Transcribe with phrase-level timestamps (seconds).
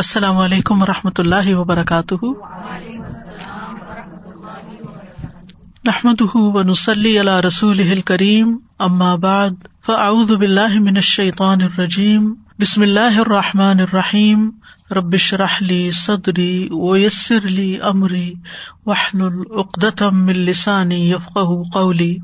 [0.00, 2.26] السلام علیکم و رحمۃ اللہ وبرکاتہ۔
[5.84, 6.22] نحمد
[6.68, 8.56] نسلی اللہ رسول کریم
[9.16, 9.50] بعد،
[9.86, 14.50] فاعوذ باللہ من الشیطان الرجیم، بسم اللہ الرحمٰن الرحیم
[14.90, 18.34] ربش رحلی صدری ویسر علی عمری
[18.86, 21.38] وحل العقدم السانی یفق
[21.72, 22.16] قولی۔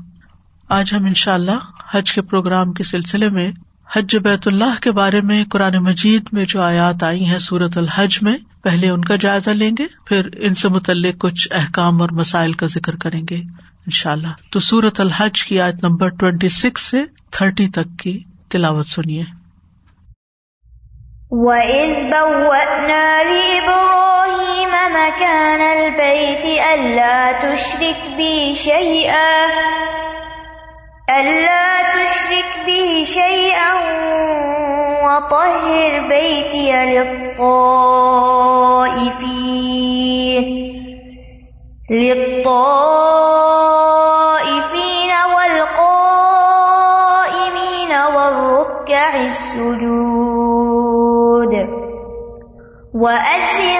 [0.69, 1.59] آج ہم ان شاء اللہ
[1.91, 3.51] حج کے پروگرام کے سلسلے میں
[3.95, 8.19] حج بیت اللہ کے بارے میں قرآن مجید میں جو آیات آئی ہیں سورت الحج
[8.21, 12.53] میں، پہلے ان کا جائزہ لیں گے، پھر ان سے متعلق کچھ احکام اور مسائل
[12.53, 16.81] کا ذکر کریں گے ان شاء اللہ تو سورت الحج کی آیت نمبر ٹوینٹی سکس
[16.81, 19.23] سے تھرٹی تک کی تلاوت سنیے۔
[26.75, 28.21] ألا تشرك
[32.67, 33.73] به شيئا
[35.03, 37.67] وطهر بيتي للطائفين
[41.91, 42.71] للطائفين
[45.35, 46.21] والقائمين
[48.15, 50.33] والركع السجود،
[52.93, 53.79] وأذن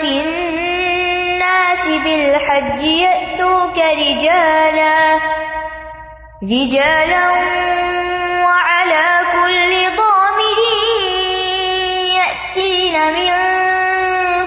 [0.00, 5.45] في الناس بالحج يأتوك رجالا
[6.50, 7.30] رجالا
[8.44, 10.58] وعلى كل ضامر
[12.18, 13.32] يأتين من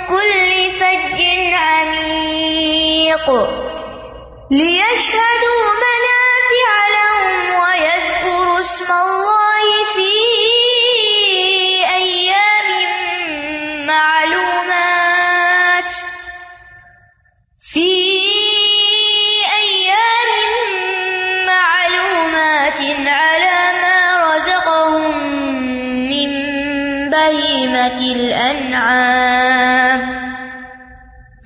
[0.07, 1.21] كل فج
[1.53, 3.27] عميق
[4.51, 9.38] ليشهدوا منافع لهم ويذكروا اسم الله
[28.89, 30.01] الأنعام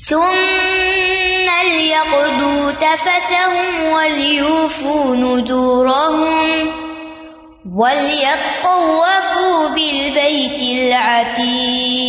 [0.08, 6.70] ثم ليقضوا تفسهم وليوفوا نذورهم
[7.76, 12.04] وليطوفوا بالبيت العتيق.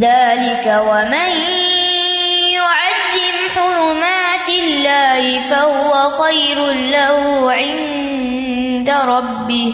[0.00, 1.63] ذلك ومن
[5.14, 9.72] الله فهو خير له عند ربه.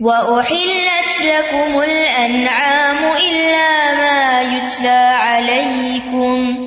[0.00, 6.66] وأحلت لكم الأنعام إلا ما يتلى عليكم.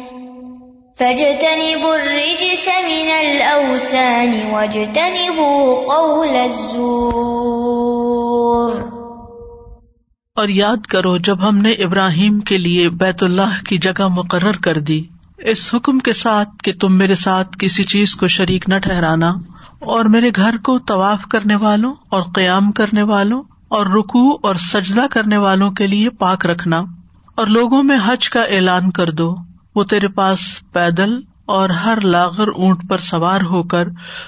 [0.99, 7.43] فاجتنبوا الرجس من الأوثان واجتنبوا قول الزور.
[10.35, 14.79] اور یاد کرو، جب ہم نے ابراہیم کے لیے بیت اللہ کی جگہ مقرر کر
[14.79, 15.03] دی
[15.45, 19.31] اس حکم کے ساتھ کہ تم میرے ساتھ کسی چیز کو شریک نہ ٹھہرانا
[19.79, 25.05] اور میرے گھر کو طواف کرنے والوں اور قیام کرنے والوں اور رکو اور سجدہ
[25.11, 26.81] کرنے والوں کے لیے پاک رکھنا
[27.35, 29.35] اور لوگوں میں حج کا اعلان کر دو۔
[29.75, 30.39] وہ تیرے پاس
[30.71, 31.15] پیدل
[31.45, 33.87] اور ہر لاغر اونٹ پر سوار ہو کر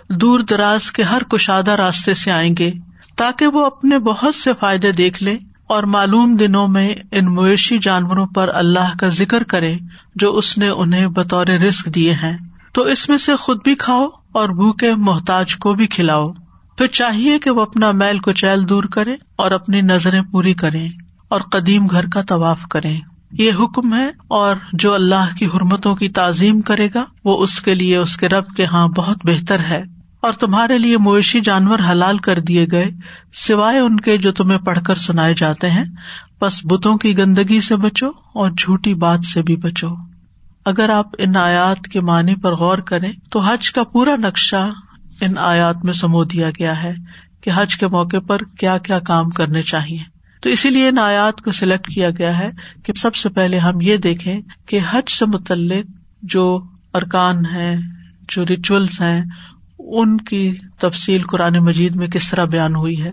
[0.10, 2.72] دور دراز کے ہر کشادہ راستے سے آئیں گے
[3.16, 5.38] تاکہ وہ اپنے بہت سے فائدے دیکھ لیں
[5.68, 9.76] اور معلوم دنوں میں ان مویشی جانوروں پر اللہ کا ذکر کرے
[10.16, 12.38] جو اس نے انہیں بطور رسک دیے ہیں۔
[12.74, 16.32] تو اس میں سے خود بھی کھاؤ اور بھوکے محتاج کو بھی کھلاؤ۔
[16.78, 20.88] پھر چاہیے کہ وہ اپنا میل کو چیل دور کرے اور اپنی نظریں پوری کرے
[21.30, 22.94] اور قدیم گھر کا طواف کرے۔
[23.32, 27.76] یہ حکم ہے اور جو اللہ کی حرمتوں کی تعظیم کرے گا، وہ اس کے
[27.76, 29.84] لیے اس کے رب کے ہاں بہت بہتر ہے۔
[30.26, 32.86] اور تمہارے لیے مویشی جانور حلال کر دیے گئے،
[33.34, 35.86] سوائے ان کے جو تمہیں پڑھ کر سنائے جاتے ہیں۔
[36.42, 39.88] بس بتوں کی گندگی سے بچو اور جھوٹی بات سے بھی بچو۔
[40.66, 44.70] اگر آپ ان آیات کے معنی پر غور کریں، تو حج کا پورا نقشہ
[45.22, 46.96] ان آیات میں سمو دیا گیا ہے
[47.42, 49.98] کہ حج کے موقع پر کیا کیا کام کرنے چاہیے۔
[50.42, 52.50] تو اسی لیے ان آیات کو سلیکٹ کیا گیا ہے
[52.84, 55.86] کہ سب سے پہلے ہم یہ دیکھیں کہ حج سے متعلق
[56.22, 56.62] جو
[56.94, 57.76] ارکان ہے
[58.30, 59.24] جو ریچولس ہیں
[59.88, 63.12] ان کی تفصیل قرآن مجید میں کس طرح بیان ہوئی ہے؟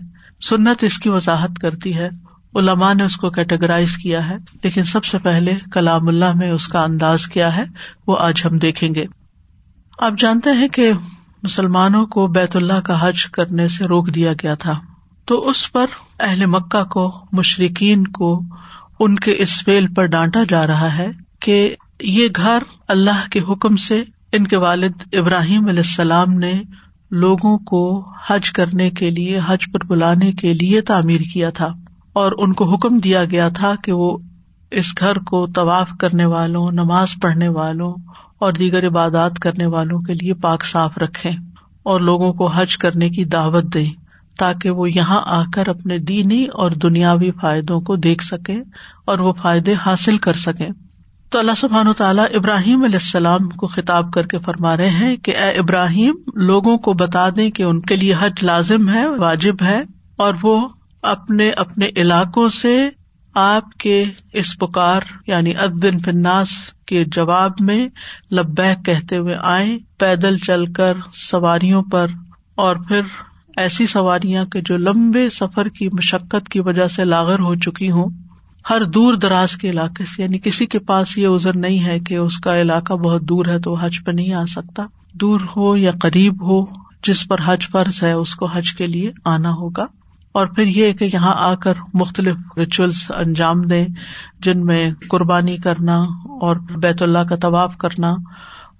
[0.49, 2.07] سنت اس کی وضاحت کرتی ہے۔
[2.55, 6.67] علماء نے اس کو کیٹیگرائز کیا ہے۔ لیکن سب سے پہلے کلام اللہ میں اس
[6.67, 7.63] کا انداز کیا ہے۔
[8.07, 9.05] وہ آج ہم دیکھیں گے۔
[9.99, 10.91] آپ جانتے ہیں کہ
[11.43, 14.79] مسلمانوں کو بیت اللہ کا حج کرنے سے روک دیا گیا تھا۔
[15.25, 15.85] تو اس پر
[16.19, 18.41] اہل مکہ کو مشرقین کو
[18.99, 23.75] ان کے اس فیل پر ڈانٹا جا رہا ہے کہ یہ گھر اللہ کے حکم
[23.75, 24.03] سے
[24.33, 26.53] ان کے والد ابراہیم علیہ السلام نے
[27.11, 27.81] لوگوں کو
[28.27, 31.67] حج کرنے کے لیے، حج پر بلانے کے لیے تعمیر کیا تھا
[32.13, 34.17] اور ان کو حکم دیا گیا تھا کہ وہ
[34.71, 37.93] اس گھر کو طواف کرنے والوں، نماز پڑھنے والوں
[38.39, 41.29] اور دیگر عبادات کرنے والوں کے لیے پاک صاف رکھے
[41.83, 43.89] اور لوگوں کو حج کرنے کی دعوت دیں
[44.39, 48.57] تاکہ وہ یہاں آ کر اپنے دینی اور دنیاوی فائدوں کو دیکھ سکیں
[49.05, 50.69] اور وہ فائدے حاصل کر سکیں۔
[51.33, 55.15] تو اللہ سبحان و تعالیٰ ابراہیم علیہ السلام کو خطاب کر کے فرما رہے ہیں
[55.17, 59.63] کہ اے ابراہیم، لوگوں کو بتا دیں کہ ان کے لیے حج لازم ہے، واجب
[59.63, 59.79] ہے،
[60.17, 60.67] اور وہ
[61.03, 62.75] اپنے اپنے علاقوں سے
[63.35, 64.03] آپ کے
[64.33, 66.49] اس پکار یعنی ادن فناس
[66.87, 67.87] کے جواب میں
[68.31, 72.07] لبیک کہتے ہوئے آئے پیدل چل کر سواریوں پر،
[72.55, 73.01] اور پھر
[73.57, 78.09] ایسی سواریاں کہ جو لمبے سفر کی مشقت کی وجہ سے لاغر ہو چکی ہوں۔
[78.69, 82.15] ہر دور دراز کے علاقے سے یعنی کسی کے پاس یہ ازر نہیں ہے کہ
[82.15, 84.83] اس کا علاقہ بہت دور ہے تو حج پہ نہیں آ سکتا۔
[85.13, 86.65] دور ہو یا قریب ہو،
[87.07, 89.83] جس پر حج فرض ہے، اس کو حج کے لیے آنا ہوگا۔
[90.31, 93.85] اور پھر یہ کہ یہاں آ کر مختلف ریچولس انجام دیں،
[94.39, 98.11] جن میں قربانی کرنا اور بیت اللہ کا طواف کرنا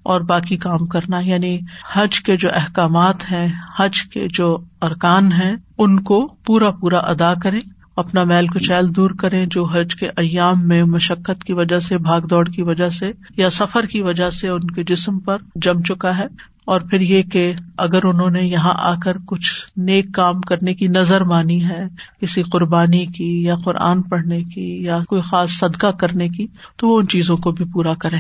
[0.04, 1.60] اور باقی کام کرنا۔ یعنی
[1.94, 3.48] حج کے جو احکامات ہیں،
[3.78, 7.62] حج کے جو ارکان ہیں، ان کو پورا پورا ادا کریں۔
[7.95, 12.22] اپنا میل کچیل دور کریں جو حج کے ایام میں مشقت کی وجہ سے، بھاگ
[12.22, 16.18] دوڑ کی وجہ سے یا سفر کی وجہ سے ان کے جسم پر جم چکا
[16.18, 16.25] ہے۔
[16.66, 20.88] اور پھر یہ کہ اگر انہوں نے یہاں آ کر کچھ نیک کام کرنے کی
[20.88, 21.88] نظر مانی ہے،
[22.22, 26.48] کسی قربانی کی یا قرآن پڑھنے کی یا کوئی خاص صدقہ کرنے کی،
[26.78, 28.18] تو وہ ان چیزوں کو بھی پورا کرے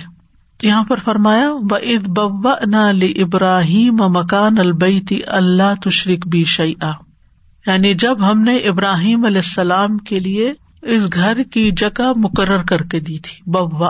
[0.63, 2.19] یہاں پر فرمایا ب عید
[2.65, 2.77] نہ
[3.15, 6.91] ابراہیم مکان البئی اللہ تشرق بھی شعیٰ
[7.67, 12.83] یعنی جب ہم نے ابراہیم علیہ السلام کے لیے اس گھر کی جگہ مقرر کر
[12.83, 13.87] کے دی تھی ببا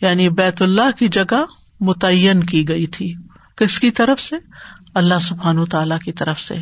[0.00, 1.44] یعنی بیت اللہ کی جگہ
[1.80, 3.14] متعین کی گئی تھی۔
[3.56, 4.36] کس کی طرف سے؟
[4.94, 6.54] اللہ سبحان تعالی کی طرف سے۔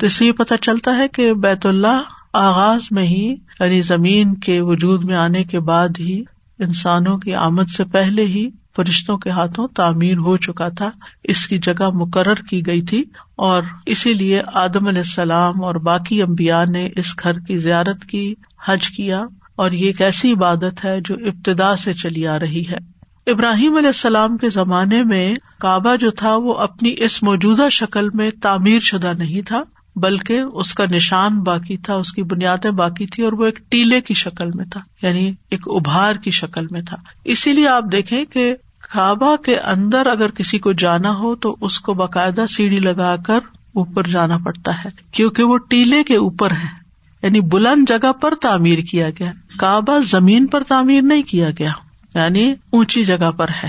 [0.00, 2.02] تو اس سے یہ پتا چلتا ہے کہ بیت اللہ
[2.32, 6.22] آغاز میں ہی یعنی زمین کے وجود میں آنے کے بعد ہی
[6.58, 10.90] انسانوں کی آمد سے پہلے ہی فرشتوں کے ہاتھوں تعمیر ہو چکا تھا۔
[11.24, 13.04] اس کی جگہ مقرر کی گئی تھی
[13.36, 18.34] اور اسی لیے آدم علیہ السلام اور باقی امبیا نے اس گھر کی زیارت کی،
[18.66, 19.20] حج کیا
[19.56, 22.94] اور یہ ایک ایسی عبادت ہے جو ابتدا سے چلی آ رہی ہے۔
[23.30, 28.30] ابراہیم علیہ السلام کے زمانے میں کعبہ جو تھا وہ اپنی اس موجودہ شکل میں
[28.42, 29.62] تعمیر شدہ نہیں تھا۔
[29.96, 34.00] بلکہ اس کا نشان باقی تھا، اس کی بنیادیں باقی تھی اور وہ ایک ٹیلے
[34.00, 38.24] کی شکل میں تھا یعنی ایک ابھار کی شکل میں تھا۔ اسی لیے آپ دیکھیں
[38.24, 38.54] کہ
[38.94, 43.38] کعبہ کے اندر اگر کسی کو جانا ہو تو اس کو باقاعدہ سیڑھی لگا کر
[43.74, 46.84] اوپر جانا پڑتا ہے، کیونکہ وہ ٹیلے کے اوپر ہے۔
[47.22, 51.70] یعنی بلند جگہ پر تعمیر کیا گیا۔ کعبہ زمین پر تعمیر نہیں کیا گیا
[52.14, 53.68] یعنی اونچی جگہ پر ہے۔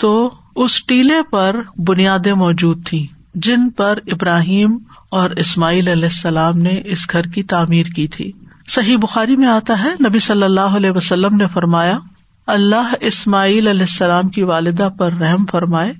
[0.00, 4.78] تو اس ٹیلے پر بنیادیں موجود تھی جن پر ابراہیم
[5.10, 8.32] اور اسماعیل علیہ السلام نے اس گھر کی تعمیر کی تھی۔
[8.68, 11.98] صحیح بخاری میں آتا ہے، نبی صلی اللہ علیہ وسلم نے فرمایا،
[12.46, 15.92] اللہ اسماعیل علیہ السلام کی والدہ پر رحم فرمائے،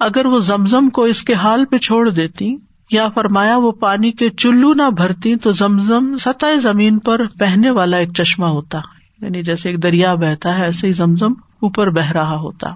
[0.00, 2.56] اگر وہ زمزم کو اس کے حال پہ چھوڑ دیتی
[2.90, 7.96] یا فرمایا وہ پانی کے چلو نہ بھرتی تو زمزم سطح زمین پر بہنے والا
[7.96, 8.80] ایک چشمہ ہوتا۔
[9.20, 12.74] یعنی جیسے ایک دریا بہتا ہے، ایسے ہی زمزم اوپر بہ رہا ہوتا۔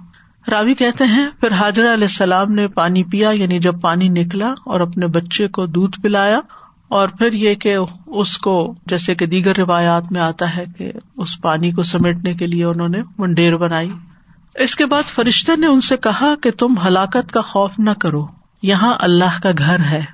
[0.50, 4.80] راوی کہتے ہیں، پھر حاضر علیہ السلام نے پانی پیا یعنی جب پانی نکلا اور
[4.80, 6.38] اپنے بچے کو دودھ پلایا،
[6.88, 7.76] اور پھر یہ کہ
[8.06, 12.46] اس کو، جیسے کہ دیگر روایات میں آتا ہے کہ اس پانی کو سمیٹنے کے
[12.46, 13.90] لیے انہوں نے منڈیر بنائی۔
[14.54, 18.26] اس کے بعد فرشتے نے ان سے کہا کہ تم ہلاکت کا خوف نہ کرو،
[18.62, 20.04] یہاں اللہ کا گھر ہے،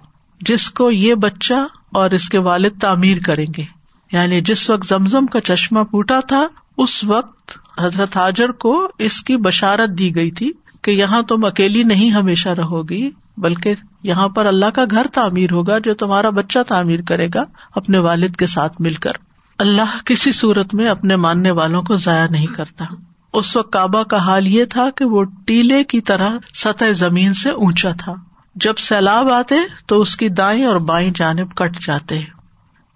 [0.40, 1.54] جس کو یہ بچہ
[1.94, 3.64] اور اس کے والد تعمیر کریں گے۔
[4.12, 6.46] یعنی جس وقت زمزم کا چشمہ پوٹا تھا
[6.76, 11.82] اس وقت حضرت حاجر کو اس کی بشارت دی گئی تھی کہ یہاں تم اکیلی
[11.82, 16.58] نہیں ہمیشہ رہو گی، بلکہ یہاں پر اللہ کا گھر تعمیر ہوگا جو تمہارا بچہ
[16.68, 17.42] تعمیر کرے گا
[17.74, 19.12] اپنے والد کے ساتھ مل کر۔
[19.58, 22.84] اللہ کسی صورت میں اپنے ماننے والوں کو ضائع نہیں کرتا۔
[23.32, 27.50] اس وقت کعبہ کا حال یہ تھا کہ وہ ٹیلے کی طرح سطح زمین سے
[27.50, 28.14] اونچا تھا۔
[28.54, 29.54] جب سیلاب آتے
[29.86, 32.39] تو اس کی دائیں اور بائیں جانب کٹ جاتے۔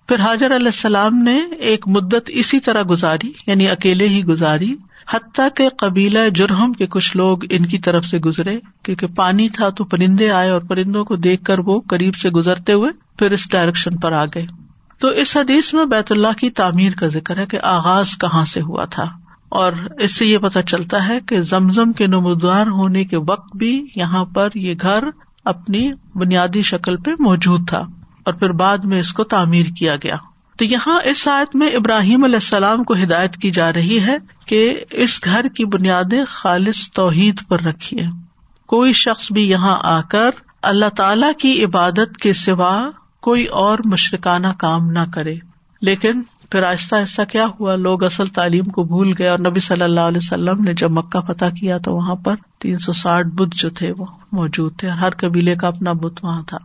[0.08, 4.74] پھر حاضر علیہ السلام نے ایک مدت اسی طرح گزاری یعنی اکیلے ہی گزاری،
[5.10, 9.68] حتیٰ کے قبیلہ جرہم کے کچھ لوگ ان کی طرف سے گزرے، کیونکہ پانی تھا
[9.68, 13.50] تو پرندے آئے اور پرندوں کو دیکھ کر وہ قریب سے گزرتے ہوئے پھر اس
[13.50, 14.46] ڈائریکشن پر آ گئے۔
[14.98, 18.60] تو اس حدیث میں بیت اللہ کی تعمیر کا ذکر ہے کہ آغاز کہاں سے
[18.60, 19.04] ہوا تھا۔
[19.48, 23.86] اور اس سے یہ پتا چلتا ہے کہ زمزم کے نمودار ہونے کے وقت بھی
[23.96, 25.04] یہاں پر یہ گھر
[25.44, 27.82] اپنی بنیادی شکل پہ موجود تھا۔
[28.24, 30.16] اور پھر بعد میں اس کو تعمیر کیا گیا۔
[30.58, 34.16] تو یہاں اس آیت میں ابراہیم علیہ السلام کو ہدایت کی جا رہی ہے
[34.46, 38.06] کہ اس گھر کی بنیادیں خالص توحید پر رکھیے۔
[38.66, 40.30] کوئی شخص بھی یہاں آ کر
[40.62, 42.90] اللہ تعالی کی عبادت کے سوا
[43.22, 45.34] کوئی اور مشرکانہ کام نہ کرے۔
[45.80, 49.84] لیکن پھر آہستہ آہستہ کیا ہوا؟ لوگ اصل تعلیم کو بھول گئے اور نبی صلی
[49.84, 53.56] اللہ علیہ وسلم نے جب مکہ فتح کیا تو وہاں پر تین سو ساٹھ بدھ
[53.56, 56.58] جو تھے وہ موجود تھے۔ ہر قبیلے کا اپنا بت وہاں تھا۔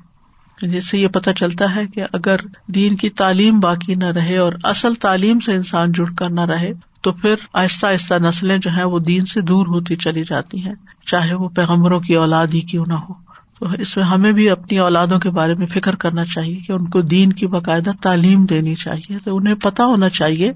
[0.62, 2.36] جس سے یہ پتا چلتا ہے کہ اگر
[2.68, 6.70] دین کی تعلیم باقی نہ رہے اور اصل تعلیم سے انسان جڑ کر نہ رہے،
[7.02, 10.74] تو پھر آہستہ آہستہ نسلیں جو ہیں وہ دین سے دور ہوتی چلی جاتی ہیں،
[11.06, 13.14] چاہے وہ پیغمبروں کی اولاد ہی کیوں نہ ہو۔
[13.60, 16.90] تو اس میں ہمیں بھی اپنی اولادوں کے بارے میں فکر کرنا چاہیے کہ ان
[16.90, 20.52] کو دین کی باقاعدہ تعلیم دینی چاہیے۔ تو انہیں پتا ہونا چاہیے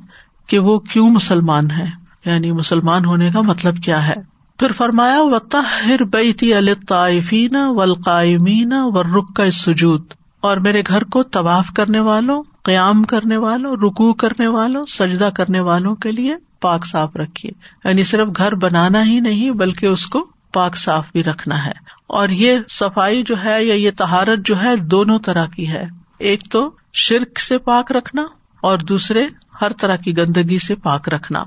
[0.48, 1.86] کہ وہ کیوں مسلمان ہے
[2.26, 9.44] یعنی مسلمان ہونے کا مطلب کیا ہے؟ پھر فرمایا و تہر بیتی الطائفین والقائمین والرکع
[9.44, 10.06] السجود۔
[10.42, 15.60] اور میرے گھر کو طواف کرنے والوں، قیام کرنے والوں رکو کرنے والوں، سجدہ کرنے
[15.60, 17.52] والوں کے لیے پاک صاف رکھیے۔
[17.86, 21.72] یعنی صرف گھر بنانا ہی نہیں، بلکہ اس کو پاک صاف بھی رکھنا ہے۔
[22.08, 25.86] اور یہ صفائی جو ہے یا یہ تہارت جو ہے دونوں طرح کی ہے۔
[26.20, 28.22] ایک تو شرک سے پاک رکھنا
[28.62, 29.28] اور دوسرے
[29.62, 31.44] ہر طرح کی گندگی سے پاک رکھنا۔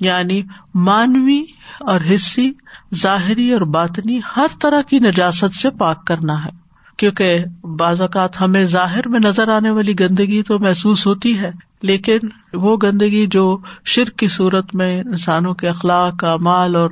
[0.00, 0.42] یعنی
[0.74, 1.44] مانوی
[1.80, 2.50] اور حصی
[2.94, 7.44] ظاہری اور باطنی ہر طرح کی نجاست سے پاک کرنا ہے۔ کیونکہ
[7.78, 11.50] بعض اوقات ہمیں ظاہر میں نظر آنے والی گندگی تو محسوس ہوتی ہے،
[11.82, 12.18] لیکن
[12.54, 16.90] وہ گندگی جو شرک کی صورت میں انسانوں کے اخلاق کا مال اور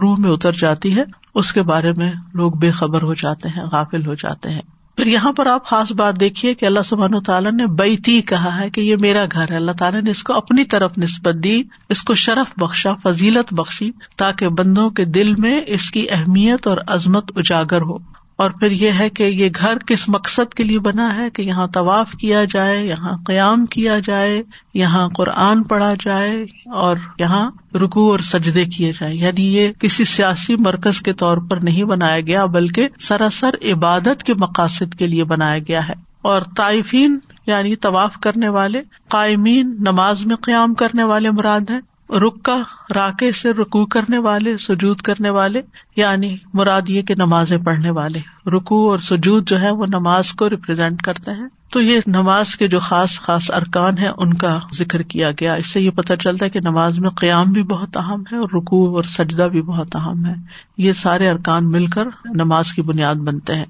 [0.00, 1.02] روح میں اتر جاتی ہے،
[1.34, 5.06] اس کے بارے میں لوگ بے خبر ہو جاتے ہیں، غافل ہو جاتے ہیں۔ پھر
[5.06, 8.80] یہاں پر آپ خاص بات دیکھیے کہ اللہ سبحان تعالیٰ نے بیتی کہا ہے کہ
[8.80, 12.14] یہ میرا گھر ہے۔ اللہ تعالیٰ نے اس کو اپنی طرف نسبت دی، اس کو
[12.14, 17.82] شرف بخشا، فضیلت بخشی تاکہ بندوں کے دل میں اس کی اہمیت اور عظمت اجاگر
[17.82, 21.42] ہو۔ اور پھر یہ ہے کہ یہ گھر کس مقصد کے لیے بنا ہے کہ
[21.42, 24.42] یہاں طواف کیا جائے، یہاں قیام کیا جائے،
[24.74, 30.56] یہاں قرآن پڑھا جائے اور یہاں رکو اور سجدے کیے جائے یعنی یہ کسی سیاسی
[30.56, 35.58] مرکز کے طور پر نہیں بنایا گیا، بلکہ سراسر عبادت کے مقاصد کے لیے بنایا
[35.58, 41.70] گیا ہے۔ اور طائفین یعنی طواف کرنے والے، قائمین، نماز میں قیام کرنے والے مراد
[41.70, 41.80] ہیں۔
[42.10, 42.56] رکا
[42.94, 45.60] راکے سے رکو کرنے والے، سجود کرنے والے
[45.96, 50.50] یعنی مراد یہ کہ نماز پڑھنے والے۔ رکو اور سجود جو ہے وہ نماز کو
[50.50, 55.02] ریپرزینٹ کرتے ہیں۔ تو یہ نماز کے جو خاص خاص ارکان ہے ان کا ذکر
[55.02, 58.22] کیا گیا۔ اس سے یہ پتا چلتا ہے کہ نماز میں قیام بھی بہت اہم
[58.32, 60.34] ہے اور رکو اور سجدہ بھی بہت اہم ہے۔
[60.78, 63.64] یہ سارے ارکان مل کر نماز کی بنیاد بنتے ہیں۔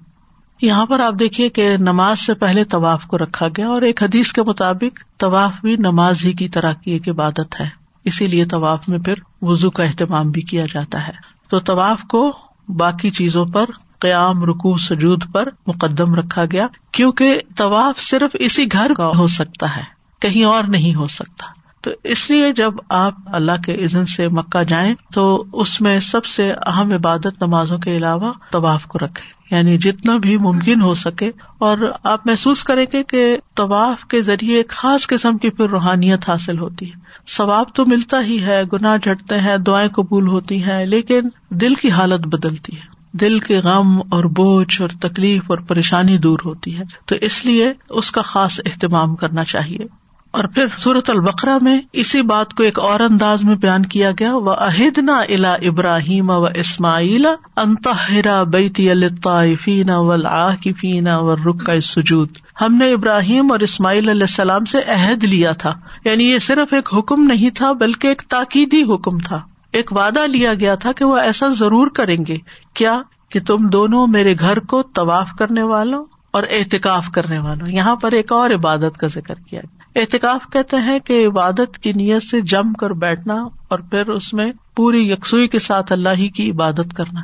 [0.63, 4.33] یہاں پر آپ دیکھیے کہ نماز سے پہلے طواف کو رکھا گیا اور ایک حدیث
[4.33, 8.89] کے مطابق طواف بھی نماز ہی کی طرح کی ایک عبادت ہے۔ اسی لیے طواف
[8.89, 11.13] میں پھر وزو کا اہتمام بھی کیا جاتا ہے۔
[11.49, 12.33] تو طواف کو
[12.69, 13.65] باقی چیزوں پر،
[13.99, 19.77] قیام رکو سجود پر مقدم رکھا گیا، کیونکہ طواف صرف اسی گھر کا ہو سکتا
[19.77, 19.83] ہے،
[20.21, 24.63] کہیں اور نہیں ہو سکتا۔ تو اس لیے جب آپ اللہ کے عزن سے مکہ
[24.63, 29.79] جائیں تو اس میں سب سے اہم عبادت نمازوں کے علاوہ طواف کو رکھے یعنی
[29.79, 34.69] جتنا بھی ممکن ہو سکے۔ اور آپ محسوس کریں گے کہ طواف کے ذریعے ایک
[34.69, 39.41] خاص قسم کی پھر روحانیت حاصل ہوتی ہے۔ ثواب تو ملتا ہی ہے، گناہ جھٹتے
[39.41, 41.21] ہیں، دعائیں قبول ہوتی ہیں، لیکن
[41.51, 46.39] دل کی حالت بدلتی ہے۔ دل کے غم اور بوجھ اور تکلیف اور پریشانی دور
[46.45, 50.02] ہوتی ہے۔ تو اس لیے اس کا خاص اہتمام کرنا چاہیے۔
[50.33, 54.37] اور پھر صورت البقرا میں اسی بات کو ایک اور انداز میں بیان کیا گیا
[54.37, 62.29] وہ عہد نا الا ابراہیم و اسماعیل انتہرا بیتی الطائفین والعاکفین والرکع السجود۔
[62.61, 65.75] ہم نے ابراہیم اور اسماعیل علیہ السلام سے عہد لیا تھا۔
[66.05, 69.41] یعنی یہ صرف ایک حکم نہیں تھا، بلکہ ایک تاکیدی حکم تھا۔
[69.73, 72.37] ایک وعدہ لیا گیا تھا کہ وہ ایسا ضرور کریں گے۔
[72.75, 77.97] کیا؟ کہ تم دونوں میرے گھر کو طواف کرنے والوں اور احتکاف کرنے والوں۔ یہاں
[77.97, 82.23] پر ایک اور عبادت کا ذکر کیا گیا۔ احتکاف کہتے ہیں کہ عبادت کی نیت
[82.23, 83.35] سے جم کر بیٹھنا
[83.69, 87.21] اور پھر اس میں پوری یکسوئی کے ساتھ اللہ ہی کی عبادت کرنا۔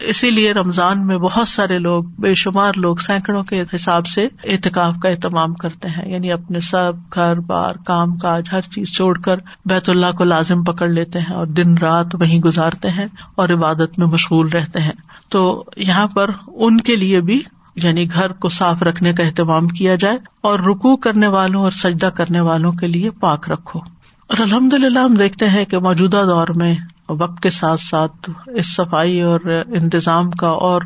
[0.00, 4.94] اسی لیے رمضان میں بہت سارے لوگ، بے شمار لوگ سینکڑوں کے حساب سے احتکاف
[5.02, 9.36] کا اہتمام کرتے ہیں۔ یعنی اپنے سب، گھر، بار، کام کاج، ہر چیز چھوڑ کر
[9.64, 13.98] بیت اللہ کو لازم پکڑ لیتے ہیں اور دن رات وہیں گزارتے ہیں اور عبادت
[13.98, 14.92] میں مشغول رہتے ہیں۔
[15.28, 17.40] تو یہاں پر ان کے لیے بھی
[17.82, 22.06] یعنی گھر کو صاف رکھنے کا اہتمام کیا جائے اور رکو کرنے والوں اور سجدہ
[22.06, 23.78] کرنے والوں کے لیے پاک رکھو۔
[24.28, 26.74] اور الحمد للہ ہم دیکھتے ہیں کہ موجودہ دور میں
[27.08, 30.82] وقت کے ساتھ ساتھ اس صفائی اور انتظام کا اور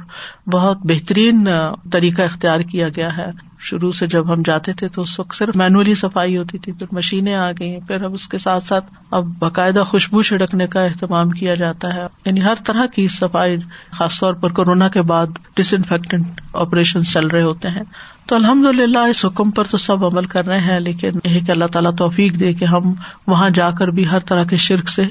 [0.52, 1.48] بہت بہترین
[1.92, 5.56] طریقہ اختیار کیا گیا ہے۔ شروع سے جب ہم جاتے تھے تو اس وقت صرف
[5.56, 9.24] مینولی صفائی ہوتی تھی، پھر مشینیں آ گئی پھر اب اس کے ساتھ ساتھ اب
[9.38, 13.56] باقاعدہ خوشبو چھڑکنے کا اہتمام کیا جاتا ہے۔ یعنی ہر طرح کی صفائی،
[13.90, 15.26] خاص طور پر کورونا کے بعد
[15.56, 17.82] ڈس انفیکٹنٹ آپریشن چل رہے ہوتے ہیں۔
[18.26, 21.50] تو الحمد للہ اس حکم پر تو سب عمل کر رہے ہیں، لیکن یہ کہ
[21.50, 22.92] اللہ تعالیٰ توفیق دے کہ ہم
[23.26, 25.02] وہاں جا کر بھی ہر طرح کے شرک سے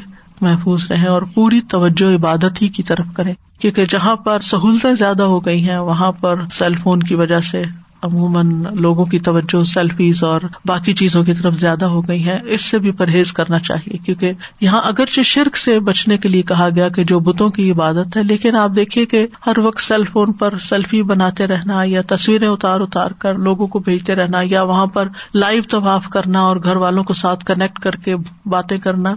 [0.41, 5.23] محفوظ رہے اور پوری توجہ عبادت ہی کی طرف کرے کیونکہ جہاں پر سہولتیں زیادہ
[5.23, 7.61] ہو گئی ہیں، وہاں پر سیل فون کی وجہ سے
[8.01, 12.61] عموماً لوگوں کی توجہ سیلفیز اور باقی چیزوں کی طرف زیادہ ہو گئی ہے، اس
[12.61, 16.87] سے بھی پرہیز کرنا چاہیے، کیونکہ یہاں اگرچہ شرک سے بچنے کے لیے کہا گیا
[16.87, 20.57] کہ جو بتوں کی عبادت ہے، لیکن آپ دیکھیے کہ ہر وقت سیل فون پر
[20.57, 25.07] سیلفی بناتے رہنا یا تصویریں اتار اتار کر لوگوں کو بھیجتے رہنا یا وہاں پر
[25.33, 28.15] لائیو طواف کرنا اور گھر والوں کو ساتھ کنیکٹ کر کے
[28.45, 29.13] باتیں کرنا،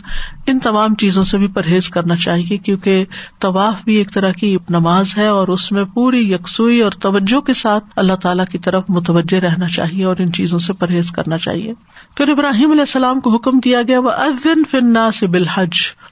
[0.46, 3.04] ان تمام چیزوں سے بھی پرہیز کرنا چاہیے، کیونکہ
[3.40, 7.52] طواف بھی ایک طرح کی نماز ہے اور اس میں پوری یکسوئی اور توجہ کے
[7.52, 11.72] ساتھ اللہ تعالیٰ کی طرف متوجہ رہنا چاہیے اور ان چیزوں سے پرہیز کرنا چاہیے۔
[12.16, 15.70] پھر ابراہیم علیہ السلام کو حکم دیا گیا وہ ادن فرنا سے بالحج۔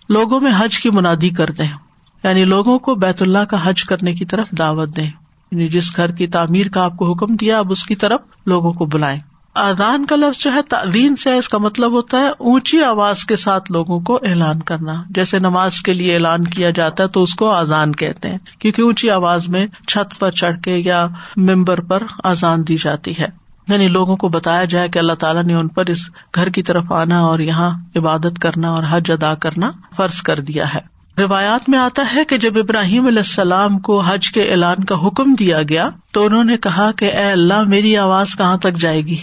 [0.09, 1.69] لوگوں میں حج کی منادی کر دیں۔
[2.25, 5.11] یعنی لوگوں کو بیت اللہ کا حج کرنے کی طرف دعوت دیں۔
[5.52, 8.73] یعنی جس گھر کی تعمیر کا آپ کو حکم دیا، اب اس کی طرف لوگوں
[8.73, 9.21] کو بلائیں۔
[9.54, 13.37] آزان کا لفظ جو ہے تعلیم سے اس کا مطلب ہوتا ہے اونچی آواز کے
[13.37, 17.35] ساتھ لوگوں کو اعلان کرنا۔ جیسے نماز کے لیے اعلان کیا جاتا ہے تو اس
[17.35, 21.06] کو آزان کہتے ہیں، کیونکہ اونچی آواز میں چھت پر چڑھ کے یا
[21.37, 23.26] ممبر پر آزان دی جاتی ہے۔
[23.68, 26.92] یعنی لوگوں کو بتایا جائے کہ اللہ تعالیٰ نے ان پر اس گھر کی طرف
[26.92, 30.92] آنا اور یہاں عبادت کرنا اور حج ادا کرنا فرض کر دیا ہے۔
[31.23, 35.35] روایات میں آتا ہے کہ جب ابراہیم علیہ السلام کو حج کے اعلان کا حکم
[35.35, 39.16] دیا گیا تو انہوں نے کہا کہ اے اللہ، میری آواز کہاں تک جائے گی؟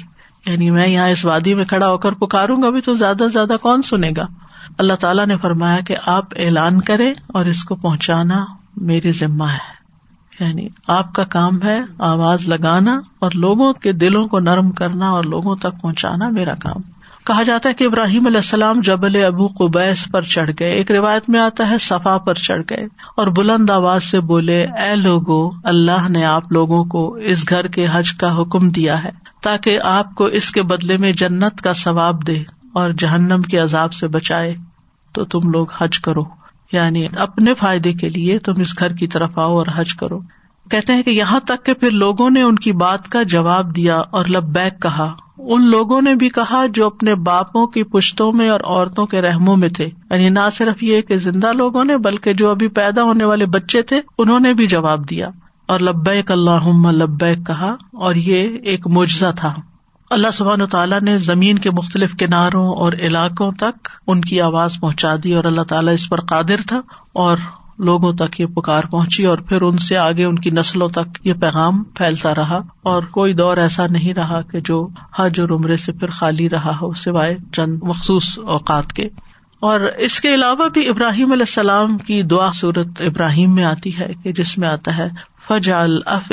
[0.52, 3.28] یعنی میں یہاں اس وادی میں کھڑا ہو کر پکاروں گا بھی تو زیادہ سے
[3.28, 4.26] زیادہ کون سنے گا؟
[4.78, 8.46] اللہ تعالیٰ نے فرمایا کہ آپ اعلان کرے اور اس کو پہنچانا
[8.78, 9.80] میری ذمہ ہے۔
[10.44, 15.24] یعنی آپ کا کام ہے آواز لگانا اور لوگوں کے دلوں کو نرم کرنا اور
[15.24, 16.82] لوگوں تک پہنچانا میرا کام۔
[17.30, 21.30] کہا جاتا ہے کہ ابراہیم علیہ السلام جبل ابو قبیس پر چڑھ گئے، ایک روایت
[21.30, 22.84] میں آتا ہے، صفا پر چڑھ گئے
[23.18, 27.88] اور بلند آواز سے بولے، اے لوگو، اللہ نے آپ لوگوں کو اس گھر کے
[27.94, 29.10] حج کا حکم دیا ہے
[29.44, 32.40] تاکہ آپ کو اس کے بدلے میں جنت کا ثواب دے
[32.74, 34.56] اور جہنم کے عذاب سے بچائے۔
[35.14, 36.22] تو تم لوگ حج کرو۔
[36.72, 40.20] یعنی اپنے فائدے کے لیے تم اس گھر کی طرف آؤ اور حج کرو۔
[40.72, 43.96] کہتے ہیں کہ یہاں تک کہ پھر لوگوں نے ان کی بات کا جواب دیا
[43.96, 48.60] اور لبیک کہا۔ ان لوگوں نے بھی کہا جو اپنے باپوں کی پشتوں میں اور
[48.60, 52.50] عورتوں کے رحموں میں تھے۔ یعنی نہ صرف یہ کہ زندہ لوگوں نے بلکہ جو
[52.50, 55.30] ابھی پیدا ہونے والے بچے تھے، انہوں نے بھی جواب دیا۔
[55.68, 59.54] اور لبیک اللہ لبیک کہا، اور یہ ایک معجزہ تھا۔
[60.10, 65.16] اللہ سبحان تعالیٰ نے زمین کے مختلف کناروں اور علاقوں تک ان کی آواز پہنچا
[65.24, 66.78] دی اور اللہ تعالیٰ اس پر قادر تھا
[67.14, 67.38] اور
[67.80, 71.34] لوگوں تک یہ پکار پہنچی اور پھر ان سے آگے ان کی نسلوں تک یہ
[71.34, 74.88] پیغام پھیلتا رہا اور کوئی دور ایسا نہیں رہا کہ جو
[75.20, 79.04] حج اور عمرے سے پھر خالی رہا ہو، سوائے چند مخصوص اوقات کے۔
[79.60, 84.14] اور اس کے علاوہ بھی ابراہیم علیہ السلام کی دعا صورت ابراہیم میں آتی ہے
[84.24, 85.08] کہ جس میں آتا ہے
[85.48, 86.32] فج الف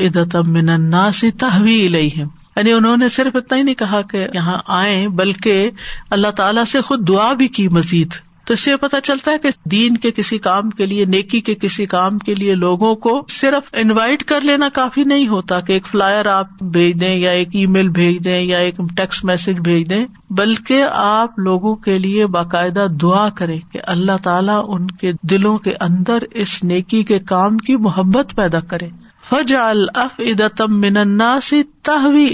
[1.14, 5.70] سی تحوی الہم یعنی انہوں نے صرف اتنا ہی نہیں کہا کہ یہاں آئے بلکہ
[6.10, 9.48] اللہ تعالیٰ سے خود دعا بھی کی مزید۔ تو اس سے پتا چلتا ہے کہ
[9.64, 13.68] دین کے کسی کام کے لیے، نیکی کے کسی کام کے لیے لوگوں کو صرف
[13.72, 17.66] انوائٹ کر لینا کافی نہیں ہوتا کہ ایک فلائر آپ بھیج دیں یا ایک ای
[17.66, 22.86] میل بھیج دیں یا ایک ٹیکسٹ میسج بھیج دیں، بلکہ آپ لوگوں کے لیے باقاعدہ
[23.02, 27.76] دعا کریں کہ اللہ تعالیٰ ان کے دلوں کے اندر اس نیکی کے کام کی
[27.76, 28.88] محبت پیدا کرے۔
[29.28, 32.26] فج الف ادتم من سی تحوی